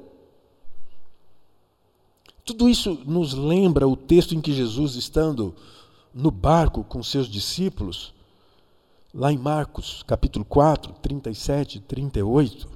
Tudo 2.44 2.68
isso 2.68 3.00
nos 3.06 3.34
lembra 3.34 3.88
o 3.88 3.96
texto 3.96 4.34
em 4.34 4.42
que 4.42 4.52
Jesus, 4.52 4.96
estando 4.96 5.56
no 6.12 6.32
barco 6.32 6.84
com 6.84 7.04
seus 7.04 7.30
discípulos, 7.30 8.12
lá 9.14 9.32
em 9.32 9.38
Marcos, 9.38 10.04
capítulo 10.04 10.46
4, 10.46 10.94
37 11.02 11.78
e 11.78 11.82
38, 11.82 12.68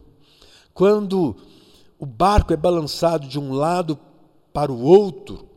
quando 0.73 1.35
o 1.97 2.05
barco 2.05 2.53
é 2.53 2.57
balançado 2.57 3.27
de 3.27 3.39
um 3.39 3.53
lado 3.53 3.97
para 4.53 4.71
o 4.71 4.81
outro, 4.81 5.47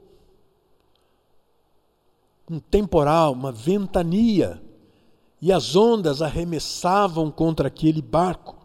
um 2.49 2.61
temporal, 2.61 3.33
uma 3.33 3.53
ventania, 3.53 4.63
e 5.41 5.53
as 5.53 5.77
ondas 5.77 6.23
arremessavam 6.23 7.31
contra 7.31 7.69
aquele 7.69 8.03
barco, 8.03 8.57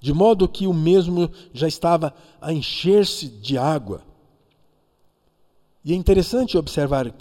de 0.00 0.12
modo 0.12 0.48
que 0.48 0.66
o 0.66 0.72
mesmo 0.72 1.30
já 1.52 1.66
estava 1.66 2.14
a 2.40 2.52
encher-se 2.52 3.28
de 3.28 3.58
água. 3.58 4.02
E 5.84 5.92
é 5.92 5.96
interessante 5.96 6.56
observar 6.56 7.12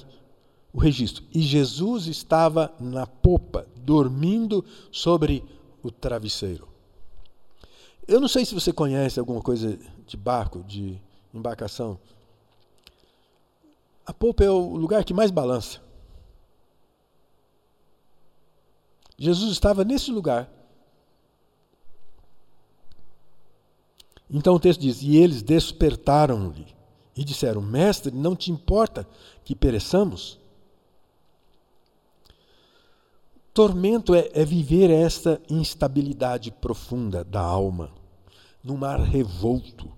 o 0.73 0.79
registro. 0.79 1.23
E 1.33 1.41
Jesus 1.41 2.05
estava 2.05 2.71
na 2.79 3.07
popa, 3.07 3.67
dormindo 3.87 4.65
sobre 4.91 5.45
o 5.81 5.89
travesseiro. 5.89 6.67
Eu 8.05 8.19
não 8.19 8.27
sei 8.27 8.43
se 8.43 8.53
você 8.53 8.73
conhece 8.73 9.17
alguma 9.17 9.41
coisa 9.41 9.79
de 10.05 10.17
barco, 10.17 10.61
de 10.65 10.99
embarcação. 11.33 11.97
A 14.05 14.13
polpa 14.13 14.43
é 14.43 14.49
o 14.49 14.75
lugar 14.75 15.05
que 15.05 15.13
mais 15.13 15.31
balança. 15.31 15.81
Jesus 19.17 19.53
estava 19.53 19.85
nesse 19.85 20.11
lugar. 20.11 20.51
Então 24.29 24.55
o 24.55 24.59
texto 24.59 24.81
diz: 24.81 25.01
E 25.01 25.15
eles 25.15 25.41
despertaram-lhe 25.41 26.67
e 27.15 27.23
disseram: 27.23 27.61
Mestre, 27.61 28.11
não 28.11 28.35
te 28.35 28.51
importa 28.51 29.07
que 29.45 29.55
pereçamos? 29.55 30.37
Tormento 33.57 34.13
é, 34.13 34.29
é 34.33 34.45
viver 34.45 34.91
esta 34.91 35.41
instabilidade 35.49 36.51
profunda 36.51 37.23
da 37.23 37.41
alma, 37.41 37.91
no 38.63 38.77
mar 38.77 38.99
revolto. 38.99 39.91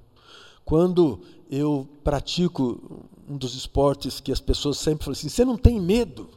Quando 0.63 1.19
eu 1.51 1.85
pratico 2.01 3.03
um 3.27 3.35
dos 3.35 3.55
esportes 3.55 4.21
que 4.21 4.31
as 4.31 4.39
pessoas 4.39 4.77
sempre 4.77 5.03
falam 5.03 5.11
assim: 5.11 5.27
você 5.27 5.43
não 5.43 5.57
tem 5.57 5.77
medo? 5.77 6.29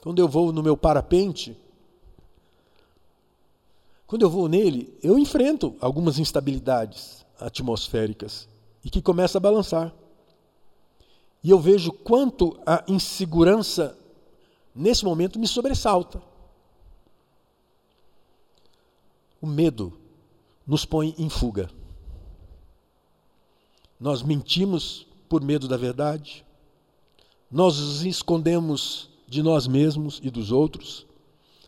Quando 0.00 0.18
eu 0.18 0.26
vou 0.26 0.54
no 0.54 0.62
meu 0.62 0.74
parapente, 0.74 1.54
quando 4.06 4.22
eu 4.22 4.30
vou 4.30 4.48
nele, 4.48 4.96
eu 5.02 5.18
enfrento 5.18 5.76
algumas 5.82 6.18
instabilidades 6.18 7.26
atmosféricas 7.38 8.48
e 8.82 8.88
que 8.88 9.02
começa 9.02 9.36
a 9.36 9.40
balançar. 9.42 9.94
E 11.44 11.50
eu 11.50 11.60
vejo 11.60 11.92
quanto 11.92 12.58
a 12.64 12.82
insegurança 12.88 13.94
nesse 14.76 15.04
momento 15.04 15.38
me 15.38 15.48
sobressalta. 15.48 16.22
O 19.40 19.46
medo 19.46 19.98
nos 20.66 20.84
põe 20.84 21.14
em 21.16 21.28
fuga. 21.28 21.70
Nós 23.98 24.22
mentimos 24.22 25.06
por 25.28 25.42
medo 25.42 25.66
da 25.66 25.76
verdade, 25.76 26.44
nós 27.50 27.78
nos 27.78 28.04
escondemos 28.04 29.08
de 29.26 29.42
nós 29.42 29.66
mesmos 29.66 30.20
e 30.22 30.30
dos 30.30 30.52
outros, 30.52 31.06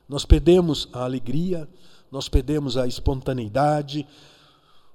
nós 0.09 0.25
perdemos 0.25 0.89
a 0.93 1.05
alegria, 1.05 1.69
nós 2.11 2.29
perdemos 2.29 2.77
a 2.77 2.87
espontaneidade. 2.87 4.07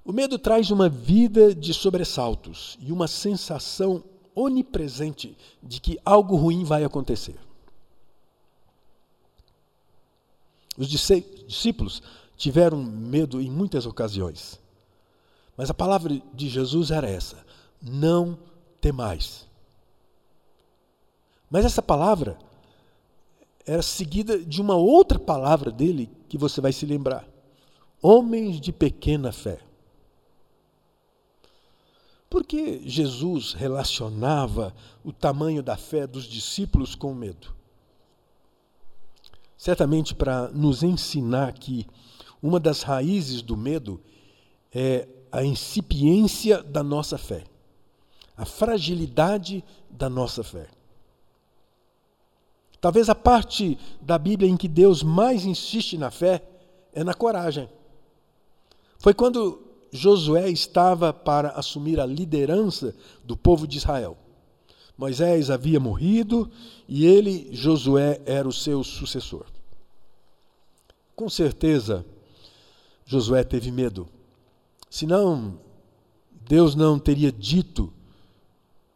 O 0.04 0.12
medo 0.12 0.38
traz 0.38 0.70
uma 0.70 0.88
vida 0.88 1.54
de 1.54 1.72
sobressaltos 1.72 2.76
e 2.80 2.90
uma 2.90 3.06
sensação 3.06 4.02
onipresente 4.34 5.36
de 5.62 5.80
que 5.80 5.98
algo 6.04 6.36
ruim 6.36 6.64
vai 6.64 6.84
acontecer. 6.84 7.36
Os 10.76 10.88
discípulos 10.88 12.02
tiveram 12.36 12.82
medo 12.82 13.40
em 13.40 13.50
muitas 13.50 13.86
ocasiões, 13.86 14.60
mas 15.56 15.70
a 15.70 15.74
palavra 15.74 16.20
de 16.32 16.48
Jesus 16.48 16.90
era 16.90 17.08
essa: 17.08 17.44
não 17.80 18.38
temais. 18.80 19.46
Mas 21.48 21.64
essa 21.64 21.82
palavra 21.82 22.36
era 23.64 23.82
seguida 23.82 24.38
de 24.38 24.60
uma 24.60 24.74
outra 24.74 25.18
palavra 25.18 25.70
dele 25.70 26.10
que 26.28 26.36
você 26.36 26.60
vai 26.60 26.72
se 26.72 26.84
lembrar: 26.84 27.26
homens 28.02 28.60
de 28.60 28.72
pequena 28.72 29.30
fé. 29.32 29.60
Por 32.28 32.44
que 32.44 32.82
Jesus 32.84 33.52
relacionava 33.52 34.74
o 35.04 35.12
tamanho 35.12 35.62
da 35.62 35.76
fé 35.76 36.04
dos 36.04 36.24
discípulos 36.24 36.96
com 36.96 37.12
o 37.12 37.14
medo? 37.14 37.54
Certamente 39.64 40.14
para 40.14 40.48
nos 40.48 40.82
ensinar 40.82 41.54
que 41.54 41.86
uma 42.42 42.60
das 42.60 42.82
raízes 42.82 43.40
do 43.40 43.56
medo 43.56 43.98
é 44.70 45.08
a 45.32 45.42
incipiência 45.42 46.62
da 46.62 46.82
nossa 46.82 47.16
fé 47.16 47.44
a 48.36 48.44
fragilidade 48.44 49.64
da 49.88 50.08
nossa 50.08 50.42
fé. 50.42 50.66
Talvez 52.80 53.08
a 53.08 53.14
parte 53.14 53.78
da 54.00 54.18
Bíblia 54.18 54.50
em 54.50 54.56
que 54.56 54.68
Deus 54.68 55.02
mais 55.02 55.44
insiste 55.44 55.96
na 55.96 56.10
fé 56.10 56.42
é 56.92 57.02
na 57.02 57.14
coragem. 57.14 57.68
Foi 58.98 59.14
quando 59.14 59.62
Josué 59.90 60.50
estava 60.50 61.12
para 61.12 61.50
assumir 61.50 61.98
a 62.00 62.06
liderança 62.06 62.94
do 63.24 63.36
povo 63.36 63.66
de 63.66 63.78
Israel. 63.78 64.18
Moisés 64.98 65.50
havia 65.50 65.80
morrido 65.80 66.50
e 66.86 67.06
ele, 67.06 67.48
Josué, 67.52 68.20
era 68.26 68.46
o 68.46 68.52
seu 68.52 68.84
sucessor. 68.84 69.46
Com 71.14 71.28
certeza, 71.28 72.04
Josué 73.06 73.44
teve 73.44 73.70
medo 73.70 74.08
Senão, 74.94 75.58
Deus 76.48 76.76
não 76.76 77.00
teria 77.00 77.32
dito, 77.32 77.92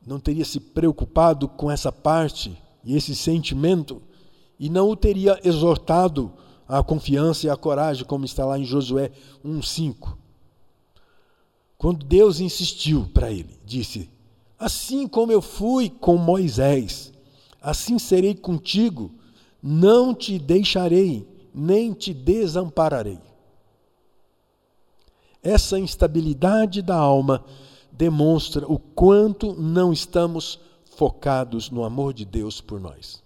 não 0.07 0.21
teria 0.21 0.45
se 0.45 0.61
preocupado 0.61 1.49
com 1.49 1.69
essa 1.69 1.91
parte 1.91 2.57
e 2.85 2.97
esse 2.97 3.17
sentimento, 3.17 4.01
e 4.61 4.71
não 4.71 4.89
o 4.89 4.95
teria 4.95 5.41
exortado 5.43 6.33
à 6.69 6.85
confiança 6.85 7.49
e 7.49 7.51
à 7.51 7.57
coragem, 7.57 8.05
como 8.05 8.25
está 8.25 8.47
lá 8.47 8.57
em 8.57 8.65
Josué 8.65 9.11
1,5. 9.45 10.17
Quando 11.77 12.07
Deus 12.07 12.39
insistiu 12.39 13.11
para 13.13 13.33
ele, 13.33 13.59
disse: 13.67 14.09
Assim 14.57 15.09
como 15.09 15.33
eu 15.33 15.43
fui 15.43 15.91
com 15.91 16.17
Moisés, 16.17 17.13
assim 17.61 17.99
serei 17.99 18.37
contigo, 18.37 19.11
não 19.61 20.15
te 20.15 20.39
deixarei, 20.39 21.27
nem 21.59 21.93
te 21.93 22.15
desampararei. 22.15 23.19
Essa 25.43 25.79
instabilidade 25.79 26.83
da 26.83 26.97
alma 26.97 27.45
demonstra 27.91 28.67
o 28.67 28.79
quanto 28.79 29.55
não 29.55 29.93
estamos 29.93 30.61
focados 30.97 31.71
no 31.71 31.85
amor 31.85 32.13
de 32.13 32.25
Deus 32.25 32.61
por 32.61 32.81
nós. 32.81 33.23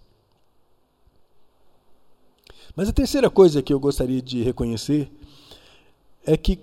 Mas 2.75 2.89
a 2.89 2.93
terceira 2.93 3.29
coisa 3.29 3.61
que 3.61 3.71
eu 3.71 3.79
gostaria 3.79 4.21
de 4.21 4.41
reconhecer 4.41 5.11
é 6.25 6.35
que 6.35 6.59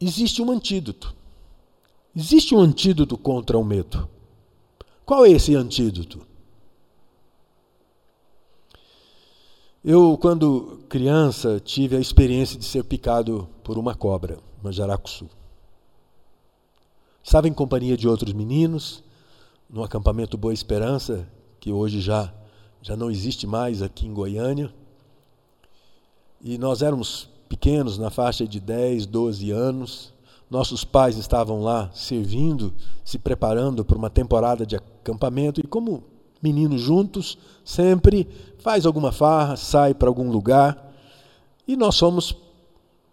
existe 0.00 0.42
um 0.42 0.50
antídoto. 0.50 1.14
Existe 2.16 2.54
um 2.54 2.60
antídoto 2.60 3.16
contra 3.16 3.58
o 3.58 3.64
medo. 3.64 4.08
Qual 5.04 5.24
é 5.24 5.30
esse 5.30 5.54
antídoto? 5.54 6.26
Eu, 9.86 10.16
quando 10.16 10.80
criança, 10.88 11.60
tive 11.60 11.94
a 11.94 12.00
experiência 12.00 12.58
de 12.58 12.64
ser 12.64 12.84
picado 12.84 13.46
por 13.62 13.76
uma 13.76 13.94
cobra, 13.94 14.38
uma 14.62 14.72
jaracuçu. 14.72 15.28
Estava 17.22 17.48
em 17.48 17.52
companhia 17.52 17.94
de 17.94 18.08
outros 18.08 18.32
meninos, 18.32 19.04
no 19.68 19.84
acampamento 19.84 20.38
Boa 20.38 20.54
Esperança, 20.54 21.28
que 21.60 21.70
hoje 21.70 22.00
já, 22.00 22.32
já 22.80 22.96
não 22.96 23.10
existe 23.10 23.46
mais 23.46 23.82
aqui 23.82 24.06
em 24.06 24.14
Goiânia. 24.14 24.72
E 26.40 26.56
nós 26.56 26.80
éramos 26.80 27.28
pequenos, 27.46 27.98
na 27.98 28.08
faixa 28.08 28.48
de 28.48 28.60
10, 28.60 29.04
12 29.04 29.50
anos. 29.50 30.14
Nossos 30.50 30.82
pais 30.82 31.18
estavam 31.18 31.60
lá 31.62 31.90
servindo, 31.92 32.72
se 33.04 33.18
preparando 33.18 33.84
para 33.84 33.98
uma 33.98 34.08
temporada 34.08 34.64
de 34.64 34.76
acampamento, 34.76 35.60
e 35.60 35.66
como 35.66 36.13
meninos 36.44 36.82
juntos, 36.82 37.38
sempre 37.64 38.28
faz 38.58 38.84
alguma 38.84 39.10
farra, 39.10 39.56
sai 39.56 39.94
para 39.94 40.08
algum 40.08 40.30
lugar. 40.30 40.92
E 41.66 41.74
nós 41.74 41.98
fomos, 41.98 42.36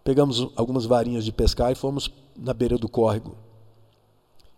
pegamos 0.04 0.50
algumas 0.58 0.86
varinhas 0.86 1.24
de 1.24 1.32
pescar 1.32 1.72
e 1.72 1.76
fomos 1.76 2.12
na 2.38 2.54
beira 2.54 2.78
do 2.78 2.90
córrego. 2.90 3.38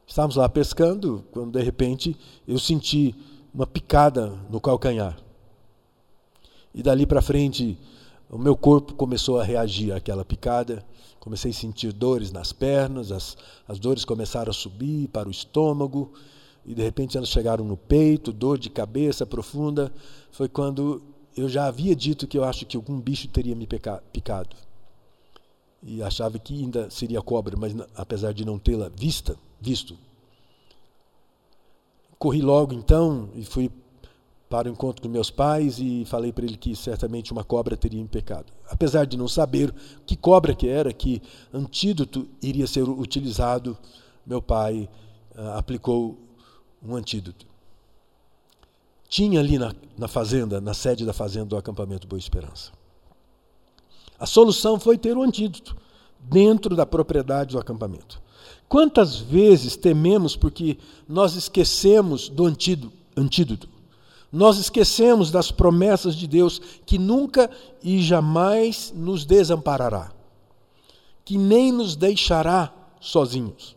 Estávamos 0.07 0.37
lá 0.37 0.49
pescando, 0.49 1.23
quando 1.31 1.51
de 1.51 1.63
repente 1.63 2.17
eu 2.47 2.57
senti 2.57 3.15
uma 3.53 3.67
picada 3.67 4.33
no 4.49 4.59
calcanhar. 4.59 5.19
E 6.73 6.81
dali 6.81 7.05
para 7.05 7.21
frente, 7.21 7.77
o 8.27 8.39
meu 8.39 8.57
corpo 8.57 8.95
começou 8.95 9.39
a 9.39 9.43
reagir 9.43 9.91
àquela 9.91 10.25
picada. 10.25 10.83
Comecei 11.19 11.51
a 11.51 11.53
sentir 11.53 11.93
dores 11.93 12.31
nas 12.31 12.51
pernas, 12.51 13.11
as, 13.11 13.37
as 13.67 13.77
dores 13.77 14.03
começaram 14.03 14.49
a 14.49 14.53
subir 14.53 15.07
para 15.09 15.27
o 15.27 15.31
estômago 15.31 16.11
e 16.65 16.73
de 16.73 16.81
repente 16.81 17.17
elas 17.17 17.29
chegaram 17.29 17.65
no 17.65 17.75
peito, 17.75 18.31
dor 18.31 18.57
de 18.57 18.69
cabeça 18.69 19.25
profunda, 19.25 19.93
foi 20.31 20.47
quando 20.47 21.01
eu 21.35 21.49
já 21.49 21.65
havia 21.65 21.95
dito 21.95 22.27
que 22.27 22.37
eu 22.37 22.43
acho 22.43 22.65
que 22.65 22.77
algum 22.77 22.99
bicho 22.99 23.27
teria 23.27 23.55
me 23.55 23.67
picado. 24.11 24.55
E 25.81 26.01
achava 26.01 26.39
que 26.39 26.63
ainda 26.63 26.89
seria 26.89 27.21
cobra, 27.21 27.57
mas 27.57 27.75
apesar 27.95 28.33
de 28.33 28.45
não 28.45 28.57
tê-la 28.57 28.89
vista, 28.89 29.35
visto. 29.59 29.97
Corri 32.17 32.41
logo 32.41 32.73
então 32.73 33.29
e 33.35 33.43
fui 33.43 33.69
para 34.49 34.69
o 34.69 34.71
encontro 34.71 35.01
com 35.01 35.09
meus 35.09 35.31
pais 35.31 35.79
e 35.79 36.05
falei 36.05 36.31
para 36.31 36.45
ele 36.45 36.55
que 36.55 36.75
certamente 36.75 37.33
uma 37.33 37.43
cobra 37.43 37.75
teria 37.75 37.99
me 37.99 38.07
pecado. 38.07 38.53
Apesar 38.69 39.05
de 39.05 39.17
não 39.17 39.27
saber 39.27 39.73
que 40.05 40.15
cobra 40.15 40.53
que 40.53 40.67
era, 40.67 40.93
que 40.93 41.21
antídoto 41.51 42.27
iria 42.41 42.67
ser 42.67 42.83
utilizado, 42.83 43.75
meu 44.25 44.41
pai 44.41 44.87
uh, 45.35 45.57
aplicou 45.57 46.17
um 46.85 46.95
antídoto. 46.95 47.45
Tinha 49.07 49.39
ali 49.39 49.57
na, 49.57 49.73
na 49.97 50.07
fazenda, 50.07 50.59
na 50.59 50.73
sede 50.73 51.05
da 51.05 51.13
fazenda 51.13 51.45
do 51.45 51.57
acampamento 51.57 52.07
Boa 52.07 52.19
Esperança. 52.19 52.71
A 54.19 54.25
solução 54.25 54.79
foi 54.79 54.97
ter 54.97 55.15
o 55.15 55.21
um 55.21 55.23
antídoto 55.23 55.75
dentro 56.19 56.75
da 56.75 56.85
propriedade 56.85 57.51
do 57.51 57.59
acampamento. 57.59 58.21
Quantas 58.67 59.17
vezes 59.17 59.75
tememos 59.75 60.35
porque 60.35 60.77
nós 61.07 61.35
esquecemos 61.35 62.27
do 62.29 62.45
antídoto? 62.45 63.69
Nós 64.31 64.57
esquecemos 64.57 65.29
das 65.29 65.51
promessas 65.51 66.15
de 66.15 66.25
Deus 66.25 66.59
que 66.85 66.97
nunca 66.97 67.51
e 67.83 68.01
jamais 68.01 68.91
nos 68.95 69.25
desamparará, 69.25 70.11
que 71.23 71.37
nem 71.37 71.71
nos 71.71 71.95
deixará 71.95 72.73
sozinhos. 72.99 73.75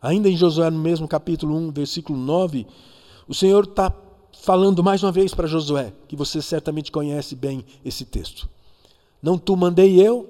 Ainda 0.00 0.28
em 0.28 0.36
Josué, 0.36 0.70
no 0.70 0.78
mesmo 0.78 1.08
capítulo 1.08 1.56
1, 1.56 1.72
versículo 1.72 2.18
9, 2.18 2.66
o 3.26 3.34
Senhor 3.34 3.64
está 3.64 3.92
falando 4.32 4.82
mais 4.82 5.02
uma 5.02 5.10
vez 5.10 5.34
para 5.34 5.48
Josué, 5.48 5.92
que 6.06 6.14
você 6.14 6.40
certamente 6.40 6.92
conhece 6.92 7.34
bem 7.34 7.64
esse 7.84 8.04
texto. 8.04 8.48
Não 9.20 9.36
tu 9.36 9.56
mandei 9.56 10.00
eu, 10.00 10.28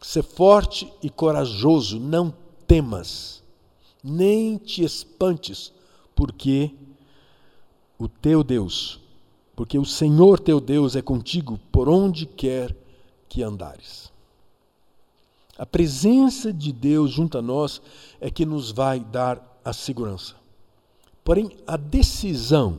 ser 0.00 0.22
forte 0.22 0.90
e 1.02 1.10
corajoso, 1.10 1.98
não 1.98 2.32
temas, 2.66 3.42
nem 4.02 4.56
te 4.56 4.84
espantes, 4.84 5.72
porque 6.14 6.70
o 7.98 8.06
teu 8.08 8.44
Deus, 8.44 9.00
porque 9.56 9.78
o 9.78 9.84
Senhor 9.84 10.38
teu 10.38 10.60
Deus 10.60 10.94
é 10.94 11.02
contigo 11.02 11.58
por 11.72 11.88
onde 11.88 12.24
quer 12.24 12.76
que 13.28 13.42
andares. 13.42 14.12
A 15.58 15.64
presença 15.64 16.52
de 16.52 16.72
Deus 16.72 17.10
junto 17.10 17.38
a 17.38 17.42
nós 17.42 17.80
é 18.20 18.30
que 18.30 18.44
nos 18.44 18.70
vai 18.70 19.00
dar 19.00 19.60
a 19.64 19.72
segurança. 19.72 20.34
Porém, 21.24 21.56
a 21.66 21.76
decisão 21.76 22.78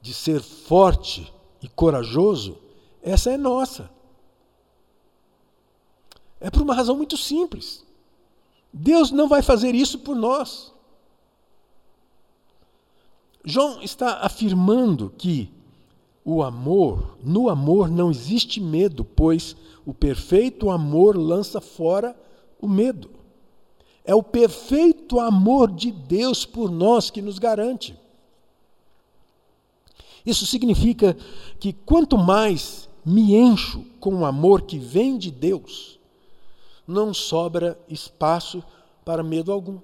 de 0.00 0.14
ser 0.14 0.40
forte 0.40 1.32
e 1.60 1.68
corajoso, 1.68 2.56
essa 3.02 3.30
é 3.30 3.36
nossa. 3.36 3.90
É 6.40 6.50
por 6.50 6.62
uma 6.62 6.74
razão 6.74 6.96
muito 6.96 7.16
simples. 7.16 7.84
Deus 8.72 9.10
não 9.10 9.28
vai 9.28 9.42
fazer 9.42 9.74
isso 9.74 9.98
por 9.98 10.14
nós. 10.14 10.72
João 13.44 13.82
está 13.82 14.18
afirmando 14.20 15.12
que 15.16 15.52
o 16.30 16.42
amor, 16.42 17.16
no 17.24 17.48
amor 17.48 17.88
não 17.88 18.10
existe 18.10 18.60
medo, 18.60 19.02
pois 19.02 19.56
o 19.86 19.94
perfeito 19.94 20.68
amor 20.68 21.16
lança 21.16 21.58
fora 21.58 22.14
o 22.60 22.68
medo. 22.68 23.08
É 24.04 24.14
o 24.14 24.22
perfeito 24.22 25.18
amor 25.20 25.72
de 25.72 25.90
Deus 25.90 26.44
por 26.44 26.70
nós 26.70 27.08
que 27.08 27.22
nos 27.22 27.38
garante. 27.38 27.98
Isso 30.26 30.44
significa 30.44 31.16
que 31.58 31.72
quanto 31.72 32.18
mais 32.18 32.90
me 33.02 33.34
encho 33.34 33.82
com 33.98 34.16
o 34.16 34.26
amor 34.26 34.60
que 34.60 34.78
vem 34.78 35.16
de 35.16 35.30
Deus, 35.30 35.98
não 36.86 37.14
sobra 37.14 37.80
espaço 37.88 38.62
para 39.02 39.22
medo 39.22 39.50
algum. 39.50 39.78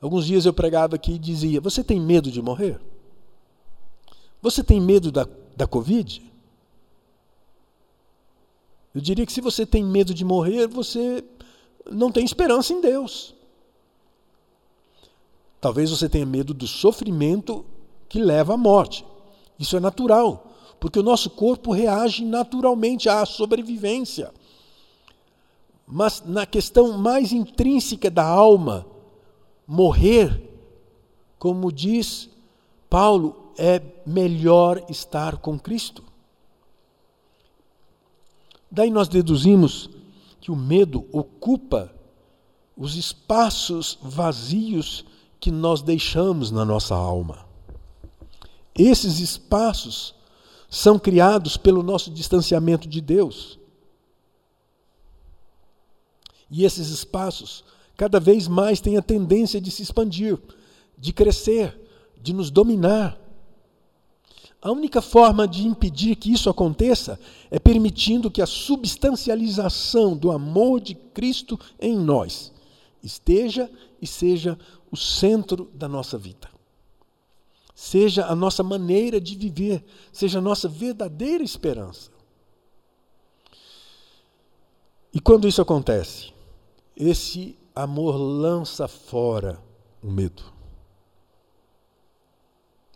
Alguns 0.00 0.26
dias 0.26 0.46
eu 0.46 0.52
pregava 0.52 0.96
aqui 0.96 1.12
e 1.12 1.18
dizia: 1.18 1.60
Você 1.60 1.82
tem 1.82 2.00
medo 2.00 2.30
de 2.30 2.40
morrer? 2.40 2.80
Você 4.40 4.62
tem 4.62 4.80
medo 4.80 5.10
da, 5.10 5.26
da 5.56 5.66
Covid? 5.66 6.22
Eu 8.94 9.00
diria 9.00 9.26
que 9.26 9.32
se 9.32 9.40
você 9.40 9.66
tem 9.66 9.84
medo 9.84 10.14
de 10.14 10.24
morrer, 10.24 10.66
você 10.66 11.22
não 11.90 12.10
tem 12.10 12.24
esperança 12.24 12.72
em 12.72 12.80
Deus. 12.80 13.34
Talvez 15.60 15.90
você 15.90 16.08
tenha 16.08 16.24
medo 16.24 16.54
do 16.54 16.66
sofrimento 16.66 17.64
que 18.08 18.20
leva 18.20 18.54
à 18.54 18.56
morte. 18.56 19.04
Isso 19.58 19.76
é 19.76 19.80
natural, 19.80 20.52
porque 20.78 20.98
o 20.98 21.02
nosso 21.02 21.30
corpo 21.30 21.72
reage 21.72 22.24
naturalmente 22.24 23.08
à 23.08 23.26
sobrevivência. 23.26 24.32
Mas 25.86 26.22
na 26.24 26.46
questão 26.46 26.96
mais 26.96 27.32
intrínseca 27.32 28.10
da 28.10 28.24
alma, 28.24 28.86
morrer, 29.68 30.42
como 31.38 31.70
diz 31.70 32.30
Paulo, 32.88 33.52
é 33.58 33.82
melhor 34.06 34.82
estar 34.88 35.36
com 35.36 35.58
Cristo. 35.58 36.02
Daí 38.70 38.90
nós 38.90 39.08
deduzimos 39.08 39.90
que 40.40 40.50
o 40.50 40.56
medo 40.56 41.06
ocupa 41.12 41.92
os 42.74 42.96
espaços 42.96 43.98
vazios 44.00 45.04
que 45.38 45.50
nós 45.50 45.82
deixamos 45.82 46.50
na 46.50 46.64
nossa 46.64 46.94
alma. 46.94 47.46
Esses 48.74 49.18
espaços 49.18 50.14
são 50.70 50.98
criados 50.98 51.56
pelo 51.56 51.82
nosso 51.82 52.10
distanciamento 52.10 52.88
de 52.88 53.00
Deus. 53.00 53.58
E 56.50 56.64
esses 56.64 56.88
espaços 56.88 57.64
cada 57.98 58.20
vez 58.20 58.46
mais 58.46 58.80
têm 58.80 58.96
a 58.96 59.02
tendência 59.02 59.60
de 59.60 59.72
se 59.72 59.82
expandir, 59.82 60.38
de 60.96 61.12
crescer, 61.12 61.76
de 62.22 62.32
nos 62.32 62.48
dominar. 62.48 63.20
A 64.62 64.70
única 64.70 65.02
forma 65.02 65.48
de 65.48 65.66
impedir 65.66 66.14
que 66.14 66.32
isso 66.32 66.48
aconteça 66.48 67.18
é 67.50 67.58
permitindo 67.58 68.30
que 68.30 68.40
a 68.40 68.46
substancialização 68.46 70.16
do 70.16 70.30
amor 70.30 70.80
de 70.80 70.94
Cristo 70.94 71.58
em 71.80 71.98
nós 71.98 72.52
esteja 73.02 73.68
e 74.00 74.06
seja 74.06 74.56
o 74.92 74.96
centro 74.96 75.68
da 75.74 75.88
nossa 75.88 76.16
vida. 76.16 76.48
Seja 77.74 78.26
a 78.26 78.36
nossa 78.36 78.62
maneira 78.62 79.20
de 79.20 79.34
viver, 79.34 79.84
seja 80.12 80.38
a 80.38 80.42
nossa 80.42 80.68
verdadeira 80.68 81.42
esperança. 81.42 82.12
E 85.12 85.18
quando 85.18 85.48
isso 85.48 85.60
acontece, 85.60 86.32
esse 86.96 87.57
amor 87.82 88.16
lança 88.16 88.88
fora 88.88 89.62
o 90.02 90.10
medo. 90.10 90.42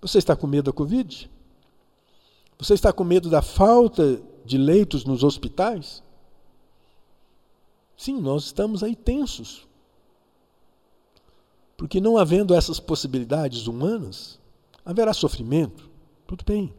Você 0.01 0.19
está 0.19 0.35
com 0.35 0.47
medo 0.49 0.65
da 0.65 0.73
Covid? 0.73 1.31
Você 2.59 2.75
está 2.75 2.93
com 2.93 3.05
medo 3.05 3.31
da 3.31 3.41
falta 3.41 4.21
de 4.45 4.59
leitos 4.59 5.05
nos 5.05 5.23
hospitais? 5.23 6.03
Sim, 7.97 8.21
nós 8.21 8.45
estamos 8.47 8.83
aí 8.83 8.97
tensos. 8.97 9.69
Porque 11.77 12.01
não 12.01 12.19
havendo 12.19 12.53
essas 12.53 12.81
possibilidades 12.81 13.69
humanas, 13.69 14.41
haverá 14.85 15.15
sofrimento. 15.15 15.89
Tudo 16.27 16.45
bem. 16.45 16.75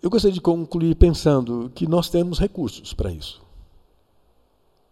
Eu 0.00 0.10
gostaria 0.10 0.34
de 0.34 0.40
concluir 0.40 0.94
pensando 0.94 1.70
que 1.74 1.86
nós 1.86 2.08
temos 2.08 2.38
recursos 2.38 2.94
para 2.94 3.10
isso, 3.10 3.42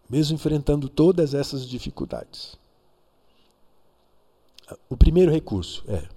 mesmo 0.08 0.34
enfrentando 0.34 0.88
todas 0.88 1.34
essas 1.34 1.66
dificuldades. 1.66 2.58
O 4.88 4.96
primeiro 4.96 5.30
recurso 5.30 5.84
é 5.88 6.08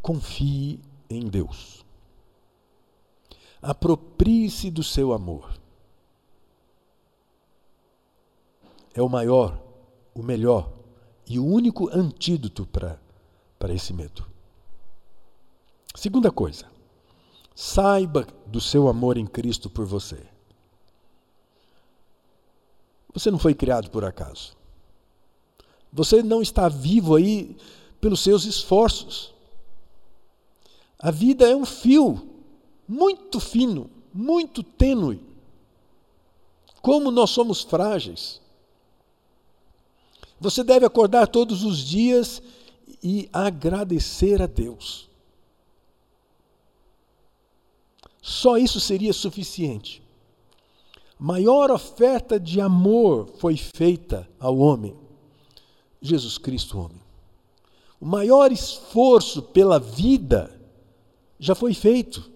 confie 0.00 0.78
em 1.08 1.26
Deus. 1.26 1.84
Aproprie-se 3.60 4.70
do 4.70 4.82
seu 4.82 5.12
amor. 5.12 5.58
É 8.92 9.00
o 9.00 9.08
maior, 9.08 9.60
o 10.14 10.22
melhor 10.22 10.70
e 11.26 11.38
o 11.38 11.46
único 11.46 11.88
antídoto 11.88 12.66
para, 12.66 13.00
esse 13.72 13.94
medo. 13.94 14.26
Segunda 15.94 16.30
coisa, 16.30 16.70
saiba 17.54 18.26
do 18.46 18.60
seu 18.60 18.88
amor 18.88 19.16
em 19.16 19.26
Cristo 19.26 19.70
por 19.70 19.86
você. 19.86 20.18
Você 23.12 23.30
não 23.30 23.38
foi 23.38 23.54
criado 23.54 23.90
por 23.90 24.04
acaso. 24.04 24.56
Você 25.92 26.22
não 26.22 26.42
está 26.42 26.68
vivo 26.68 27.14
aí 27.14 27.56
pelos 28.00 28.20
seus 28.20 28.44
esforços. 28.44 29.32
A 30.98 31.12
vida 31.12 31.48
é 31.48 31.54
um 31.54 31.64
fio 31.64 32.28
muito 32.88 33.38
fino, 33.38 33.88
muito 34.12 34.62
tênue. 34.62 35.22
Como 36.82 37.10
nós 37.12 37.30
somos 37.30 37.62
frágeis. 37.62 38.40
Você 40.40 40.64
deve 40.64 40.84
acordar 40.84 41.28
todos 41.28 41.62
os 41.62 41.78
dias 41.78 42.42
e 43.02 43.28
agradecer 43.32 44.42
a 44.42 44.46
Deus. 44.46 45.08
Só 48.26 48.56
isso 48.56 48.80
seria 48.80 49.12
suficiente. 49.12 50.02
Maior 51.18 51.70
oferta 51.70 52.40
de 52.40 52.58
amor 52.58 53.28
foi 53.36 53.54
feita 53.54 54.26
ao 54.40 54.56
homem 54.56 54.96
Jesus 56.00 56.38
Cristo, 56.38 56.78
homem. 56.78 57.02
O 58.00 58.06
maior 58.06 58.50
esforço 58.50 59.42
pela 59.42 59.78
vida 59.78 60.58
já 61.38 61.54
foi 61.54 61.74
feito. 61.74 62.30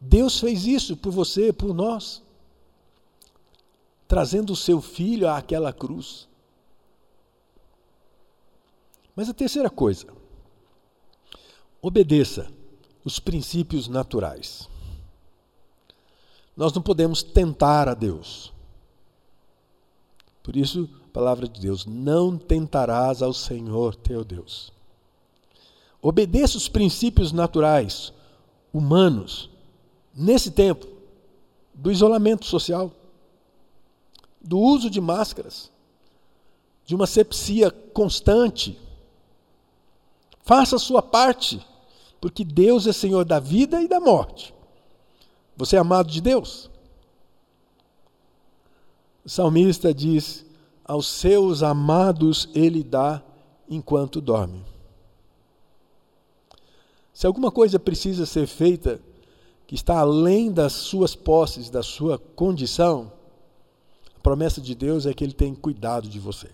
Deus 0.00 0.40
fez 0.40 0.64
isso 0.64 0.96
por 0.96 1.12
você, 1.12 1.52
por 1.52 1.74
nós, 1.74 2.22
trazendo 4.08 4.54
o 4.54 4.56
seu 4.56 4.80
filho 4.80 5.28
àquela 5.28 5.70
cruz. 5.70 6.26
Mas 9.14 9.28
a 9.28 9.34
terceira 9.34 9.68
coisa, 9.68 10.06
obedeça 11.82 12.50
os 13.04 13.18
princípios 13.18 13.86
naturais. 13.86 14.66
Nós 16.60 16.74
não 16.74 16.82
podemos 16.82 17.22
tentar 17.22 17.88
a 17.88 17.94
Deus. 17.94 18.52
Por 20.42 20.54
isso, 20.54 20.86
palavra 21.10 21.48
de 21.48 21.58
Deus: 21.58 21.86
não 21.86 22.36
tentarás 22.36 23.22
ao 23.22 23.32
Senhor 23.32 23.94
teu 23.94 24.22
Deus. 24.22 24.70
Obedeça 26.02 26.58
os 26.58 26.68
princípios 26.68 27.32
naturais, 27.32 28.12
humanos, 28.74 29.48
nesse 30.14 30.50
tempo 30.50 30.86
do 31.72 31.90
isolamento 31.90 32.44
social, 32.44 32.92
do 34.38 34.58
uso 34.58 34.90
de 34.90 35.00
máscaras, 35.00 35.72
de 36.84 36.94
uma 36.94 37.06
sepsia 37.06 37.70
constante. 37.70 38.78
Faça 40.42 40.76
a 40.76 40.78
sua 40.78 41.00
parte, 41.00 41.66
porque 42.20 42.44
Deus 42.44 42.86
é 42.86 42.92
Senhor 42.92 43.24
da 43.24 43.40
vida 43.40 43.80
e 43.80 43.88
da 43.88 43.98
morte. 43.98 44.52
Você 45.60 45.76
é 45.76 45.78
amado 45.78 46.10
de 46.10 46.22
Deus? 46.22 46.70
O 49.22 49.28
salmista 49.28 49.92
diz: 49.92 50.46
aos 50.82 51.06
seus 51.06 51.62
amados 51.62 52.48
ele 52.54 52.82
dá 52.82 53.22
enquanto 53.68 54.22
dorme. 54.22 54.64
Se 57.12 57.26
alguma 57.26 57.50
coisa 57.50 57.78
precisa 57.78 58.24
ser 58.24 58.46
feita 58.46 59.02
que 59.66 59.74
está 59.74 59.98
além 59.98 60.50
das 60.50 60.72
suas 60.72 61.14
posses, 61.14 61.68
da 61.68 61.82
sua 61.82 62.16
condição, 62.16 63.12
a 64.16 64.20
promessa 64.20 64.62
de 64.62 64.74
Deus 64.74 65.04
é 65.04 65.12
que 65.12 65.22
ele 65.22 65.34
tem 65.34 65.54
cuidado 65.54 66.08
de 66.08 66.18
você. 66.18 66.48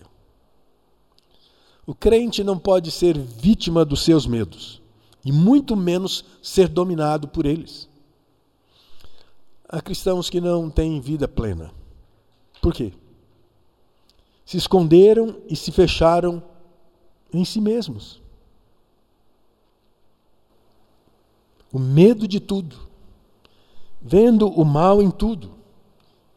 O 1.85 1.95
crente 1.95 2.43
não 2.43 2.59
pode 2.59 2.91
ser 2.91 3.17
vítima 3.17 3.85
dos 3.85 4.01
seus 4.01 4.27
medos, 4.27 4.81
e 5.23 5.31
muito 5.31 5.77
menos 5.77 6.25
ser 6.41 6.67
dominado 6.67 7.29
por 7.29 7.45
eles. 7.45 7.87
Há 9.69 9.81
cristãos 9.81 10.29
que 10.29 10.39
não 10.39 10.69
têm 10.69 10.99
vida 11.01 11.27
plena. 11.27 11.71
Por 12.61 12.73
quê? 12.73 12.93
se 14.47 14.55
esconderam 14.55 15.41
e 15.49 15.57
se 15.57 15.73
fecharam 15.73 16.41
em 17.33 17.43
si 17.43 17.59
mesmos. 17.59 18.21
O 21.69 21.77
medo 21.77 22.25
de 22.25 22.39
tudo, 22.39 22.87
vendo 24.01 24.47
o 24.47 24.63
mal 24.63 25.01
em 25.01 25.11
tudo 25.11 25.51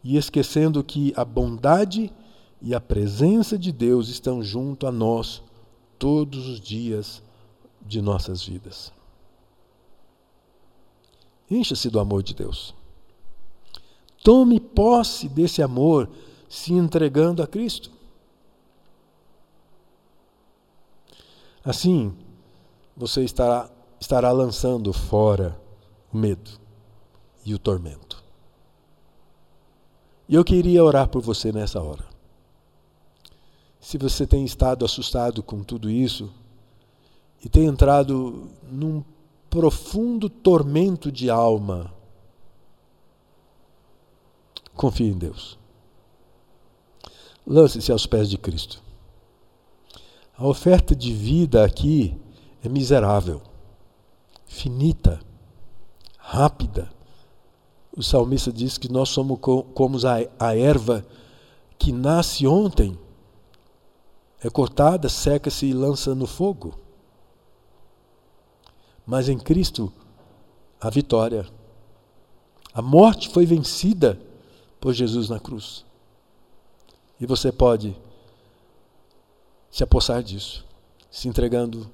e 0.03 0.16
esquecendo 0.16 0.83
que 0.83 1.12
a 1.16 1.25
bondade 1.25 2.12
e 2.61 2.75
a 2.75 2.81
presença 2.81 3.57
de 3.57 3.71
Deus 3.71 4.09
estão 4.09 4.43
junto 4.43 4.88
a 4.88 4.90
nós 4.90 5.40
todos 5.97 6.49
os 6.49 6.61
dias 6.61 7.23
de 7.81 8.03
nossas 8.03 8.43
vidas. 8.43 8.93
Encha-se 11.49 11.88
do 11.88 12.01
amor 12.01 12.25
de 12.25 12.35
Deus. 12.35 12.75
Tome 14.22 14.61
posse 14.61 15.28
desse 15.28 15.62
amor 15.62 16.09
se 16.48 16.72
entregando 16.72 17.42
a 17.42 17.46
Cristo. 17.46 17.90
Assim, 21.64 22.14
você 22.96 23.22
estará, 23.22 23.70
estará 23.98 24.33
lançando 24.33 24.92
fora 24.92 25.61
o 26.12 26.16
medo 26.16 26.50
e 27.44 27.54
o 27.54 27.59
tormento. 27.59 28.22
E 30.28 30.35
eu 30.35 30.44
queria 30.44 30.85
orar 30.85 31.09
por 31.09 31.22
você 31.22 31.52
nessa 31.52 31.80
hora. 31.83 32.04
Se 33.80 33.96
você 33.98 34.26
tem 34.26 34.44
estado 34.44 34.85
assustado 34.85 35.42
com 35.42 35.62
tudo 35.62 35.90
isso 35.90 36.30
e 37.44 37.48
tem 37.48 37.66
entrado 37.66 38.48
num 38.70 39.02
profundo 39.48 40.28
tormento 40.28 41.11
de 41.11 41.30
alma, 41.30 41.92
confie 44.74 45.09
em 45.09 45.18
Deus. 45.18 45.59
Lance-se 47.46 47.90
aos 47.90 48.06
pés 48.06 48.28
de 48.28 48.38
Cristo. 48.38 48.83
A 50.37 50.46
oferta 50.46 50.94
de 50.94 51.12
vida 51.12 51.64
aqui 51.64 52.16
é 52.62 52.68
miserável, 52.68 53.42
finita, 54.46 55.20
rápida. 56.16 56.90
O 57.94 58.02
salmista 58.02 58.52
diz 58.52 58.78
que 58.78 58.90
nós 58.90 59.09
somos 59.09 59.38
como 59.40 59.98
a 60.38 60.56
erva 60.56 61.04
que 61.78 61.92
nasce 61.92 62.46
ontem, 62.46 62.98
é 64.42 64.48
cortada, 64.48 65.09
seca-se 65.09 65.66
e 65.66 65.74
lança 65.74 66.14
no 66.14 66.26
fogo. 66.26 66.78
mas 69.06 69.28
em 69.28 69.38
Cristo 69.38 69.92
a 70.80 70.88
vitória. 70.88 71.44
A 72.72 72.80
morte 72.80 73.28
foi 73.28 73.44
vencida 73.44 74.20
por 74.81 74.95
Jesus 74.95 75.29
na 75.29 75.38
cruz. 75.38 75.85
E 77.21 77.27
você 77.27 77.53
pode 77.53 77.95
se 79.71 79.85
apossar 79.85 80.23
disso, 80.23 80.64
se 81.11 81.29
entregando 81.29 81.88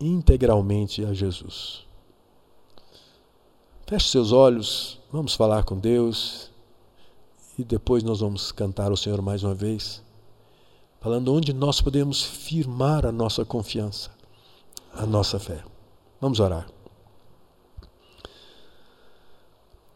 integralmente 0.00 1.04
a 1.04 1.12
Jesus. 1.12 1.86
Feche 3.86 4.08
seus 4.08 4.32
olhos, 4.32 4.98
vamos 5.12 5.34
falar 5.34 5.64
com 5.64 5.78
Deus 5.78 6.50
e 7.58 7.64
depois 7.64 8.02
nós 8.02 8.20
vamos 8.20 8.50
cantar 8.50 8.90
ao 8.90 8.96
Senhor 8.96 9.20
mais 9.20 9.42
uma 9.42 9.54
vez, 9.54 10.02
falando 11.00 11.34
onde 11.34 11.52
nós 11.52 11.80
podemos 11.80 12.22
firmar 12.22 13.04
a 13.04 13.12
nossa 13.12 13.44
confiança, 13.44 14.10
a 14.94 15.04
nossa 15.04 15.38
fé. 15.38 15.62
Vamos 16.20 16.40
orar. 16.40 16.70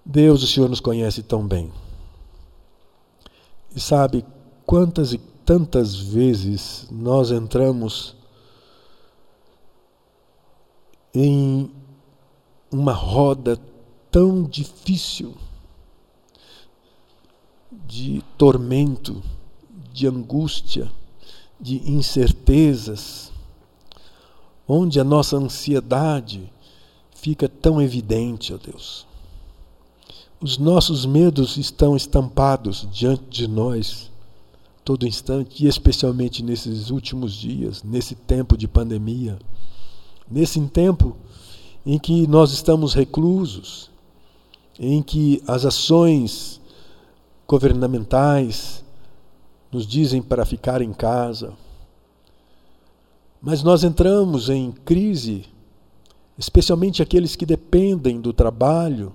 Deus, 0.04 0.42
o 0.42 0.46
Senhor 0.46 0.68
nos 0.68 0.80
conhece 0.80 1.22
tão 1.22 1.46
bem 1.46 1.72
e 3.74 3.80
sabe 3.80 4.24
quantas 4.64 5.12
e 5.12 5.18
tantas 5.18 5.94
vezes 5.94 6.86
nós 6.90 7.30
entramos 7.30 8.16
em 11.12 11.70
uma 12.72 12.92
roda 12.92 13.58
tão 14.10 14.42
difícil 14.42 15.34
de 17.86 18.22
tormento, 18.38 19.22
de 19.92 20.06
angústia, 20.06 20.90
de 21.60 21.88
incertezas, 21.90 23.32
onde 24.66 24.98
a 24.98 25.04
nossa 25.04 25.36
ansiedade 25.36 26.50
fica 27.14 27.48
tão 27.48 27.80
evidente, 27.80 28.52
ó 28.52 28.56
Deus. 28.56 29.06
Os 30.40 30.58
nossos 30.58 31.06
medos 31.06 31.56
estão 31.56 31.96
estampados 31.96 32.86
diante 32.92 33.24
de 33.30 33.48
nós 33.48 34.10
todo 34.84 35.06
instante, 35.06 35.64
e 35.64 35.66
especialmente 35.66 36.42
nesses 36.42 36.90
últimos 36.90 37.32
dias, 37.32 37.82
nesse 37.82 38.14
tempo 38.14 38.56
de 38.56 38.68
pandemia, 38.68 39.38
nesse 40.30 40.60
tempo 40.68 41.16
em 41.86 41.98
que 41.98 42.26
nós 42.26 42.52
estamos 42.52 42.92
reclusos, 42.92 43.90
em 44.78 45.02
que 45.02 45.42
as 45.46 45.64
ações 45.64 46.60
governamentais 47.48 48.84
nos 49.72 49.86
dizem 49.86 50.20
para 50.20 50.44
ficar 50.44 50.82
em 50.82 50.92
casa. 50.92 51.52
Mas 53.40 53.62
nós 53.62 53.84
entramos 53.84 54.48
em 54.48 54.70
crise, 54.70 55.44
especialmente 56.38 57.02
aqueles 57.02 57.36
que 57.36 57.46
dependem 57.46 58.20
do 58.20 58.32
trabalho, 58.32 59.14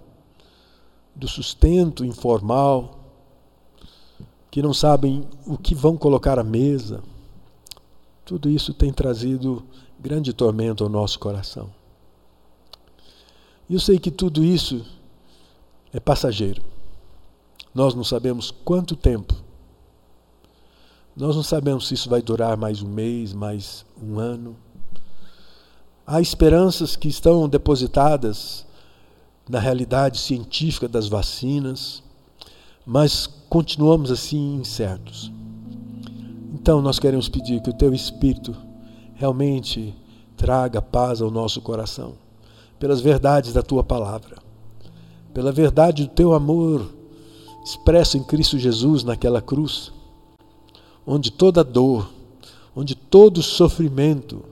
do 1.19 1.27
sustento 1.27 2.05
informal, 2.05 2.97
que 4.49 4.62
não 4.62 4.73
sabem 4.73 5.27
o 5.45 5.58
que 5.58 5.75
vão 5.75 5.97
colocar 5.97 6.39
à 6.39 6.43
mesa. 6.43 7.03
Tudo 8.25 8.49
isso 8.49 8.73
tem 8.73 8.93
trazido 8.93 9.62
grande 9.99 10.32
tormento 10.32 10.82
ao 10.82 10.89
nosso 10.89 11.19
coração. 11.19 11.69
E 13.69 13.73
eu 13.73 13.79
sei 13.82 13.99
que 13.99 14.10
tudo 14.10 14.43
isso 14.43 14.86
é 15.91 15.99
passageiro. 15.99 16.62
Nós 17.75 17.93
não 17.93 18.03
sabemos 18.03 18.49
quanto 18.49 18.95
tempo. 18.95 19.36
Nós 21.15 21.36
não 21.36 21.43
sabemos 21.43 21.88
se 21.88 21.95
isso 21.95 22.10
vai 22.10 22.21
durar 22.21 22.55
mais 22.55 22.82
um 22.82 22.88
mês, 22.88 23.34
mais 23.34 23.86
um 24.01 24.17
ano. 24.17 24.55
Há 26.08 26.21
esperanças 26.21 26.95
que 26.95 27.10
estão 27.10 27.47
depositadas 27.49 28.65
na 29.49 29.59
realidade 29.59 30.19
científica 30.19 30.88
das 30.88 31.07
vacinas, 31.07 32.03
mas 32.85 33.25
continuamos 33.49 34.12
assim 34.12 34.55
incertos. 34.55 35.31
Então 36.53 36.81
nós 36.81 36.99
queremos 36.99 37.27
pedir 37.27 37.59
que 37.62 37.71
o 37.71 37.73
teu 37.73 37.91
Espírito 37.91 38.55
realmente 39.15 39.95
traga 40.38 40.81
paz 40.81 41.19
ao 41.19 41.31
nosso 41.31 41.62
coração, 41.62 42.13
pelas 42.79 43.01
verdades 43.01 43.51
da 43.51 43.63
tua 43.63 43.83
palavra, 43.83 44.38
pela 45.33 45.51
verdade 45.51 46.03
do 46.03 46.09
teu 46.09 46.33
amor 46.33 46.93
expresso 47.63 48.17
em 48.17 48.23
Cristo 48.23 48.57
Jesus 48.57 49.03
naquela 49.03 49.41
cruz, 49.41 49.91
onde 51.05 51.31
toda 51.31 51.63
dor, 51.63 52.09
onde 52.75 52.95
todo 52.95 53.41
sofrimento 53.43 54.43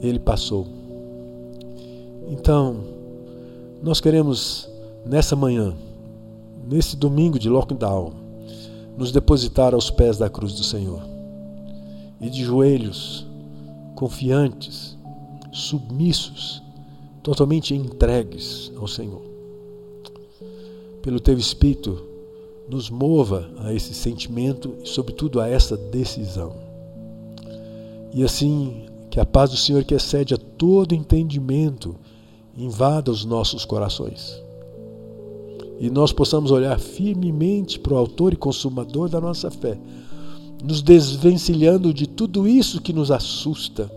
ele 0.00 0.18
passou. 0.18 0.83
Então, 2.28 2.76
nós 3.82 4.00
queremos 4.00 4.68
nessa 5.04 5.36
manhã, 5.36 5.74
nesse 6.66 6.96
domingo 6.96 7.38
de 7.38 7.48
lockdown, 7.48 8.12
nos 8.96 9.12
depositar 9.12 9.74
aos 9.74 9.90
pés 9.90 10.16
da 10.16 10.30
cruz 10.30 10.54
do 10.54 10.64
Senhor 10.64 11.02
e 12.20 12.30
de 12.30 12.42
joelhos, 12.42 13.26
confiantes, 13.94 14.96
submissos, 15.52 16.62
totalmente 17.22 17.74
entregues 17.74 18.72
ao 18.76 18.88
Senhor. 18.88 19.22
Pelo 21.02 21.20
teu 21.20 21.36
Espírito, 21.36 22.02
nos 22.68 22.88
mova 22.88 23.50
a 23.58 23.74
esse 23.74 23.92
sentimento 23.92 24.74
e, 24.82 24.88
sobretudo, 24.88 25.40
a 25.40 25.48
essa 25.48 25.76
decisão. 25.76 26.54
E 28.14 28.24
assim, 28.24 28.86
que 29.10 29.20
a 29.20 29.26
paz 29.26 29.50
do 29.50 29.56
Senhor, 29.56 29.84
que 29.84 29.94
excede 29.94 30.34
a 30.34 30.38
todo 30.38 30.94
entendimento, 30.94 31.94
invada 32.56 33.10
os 33.10 33.24
nossos 33.24 33.64
corações. 33.64 34.42
E 35.78 35.90
nós 35.90 36.12
possamos 36.12 36.50
olhar 36.50 36.78
firmemente 36.78 37.78
para 37.78 37.94
o 37.94 37.96
Autor 37.96 38.32
e 38.32 38.36
Consumador 38.36 39.08
da 39.08 39.20
nossa 39.20 39.50
fé, 39.50 39.78
nos 40.62 40.80
desvencilhando 40.80 41.92
de 41.92 42.06
tudo 42.06 42.46
isso 42.46 42.80
que 42.80 42.92
nos 42.92 43.10
assusta. 43.10 43.90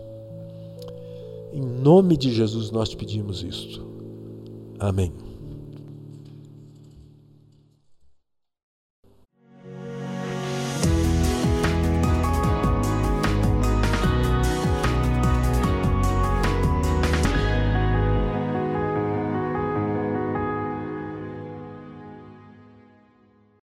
Em 1.52 1.62
nome 1.62 2.16
de 2.16 2.32
Jesus 2.32 2.70
nós 2.70 2.88
te 2.88 2.96
pedimos 2.96 3.42
isto. 3.42 3.86
Amém. 4.78 5.27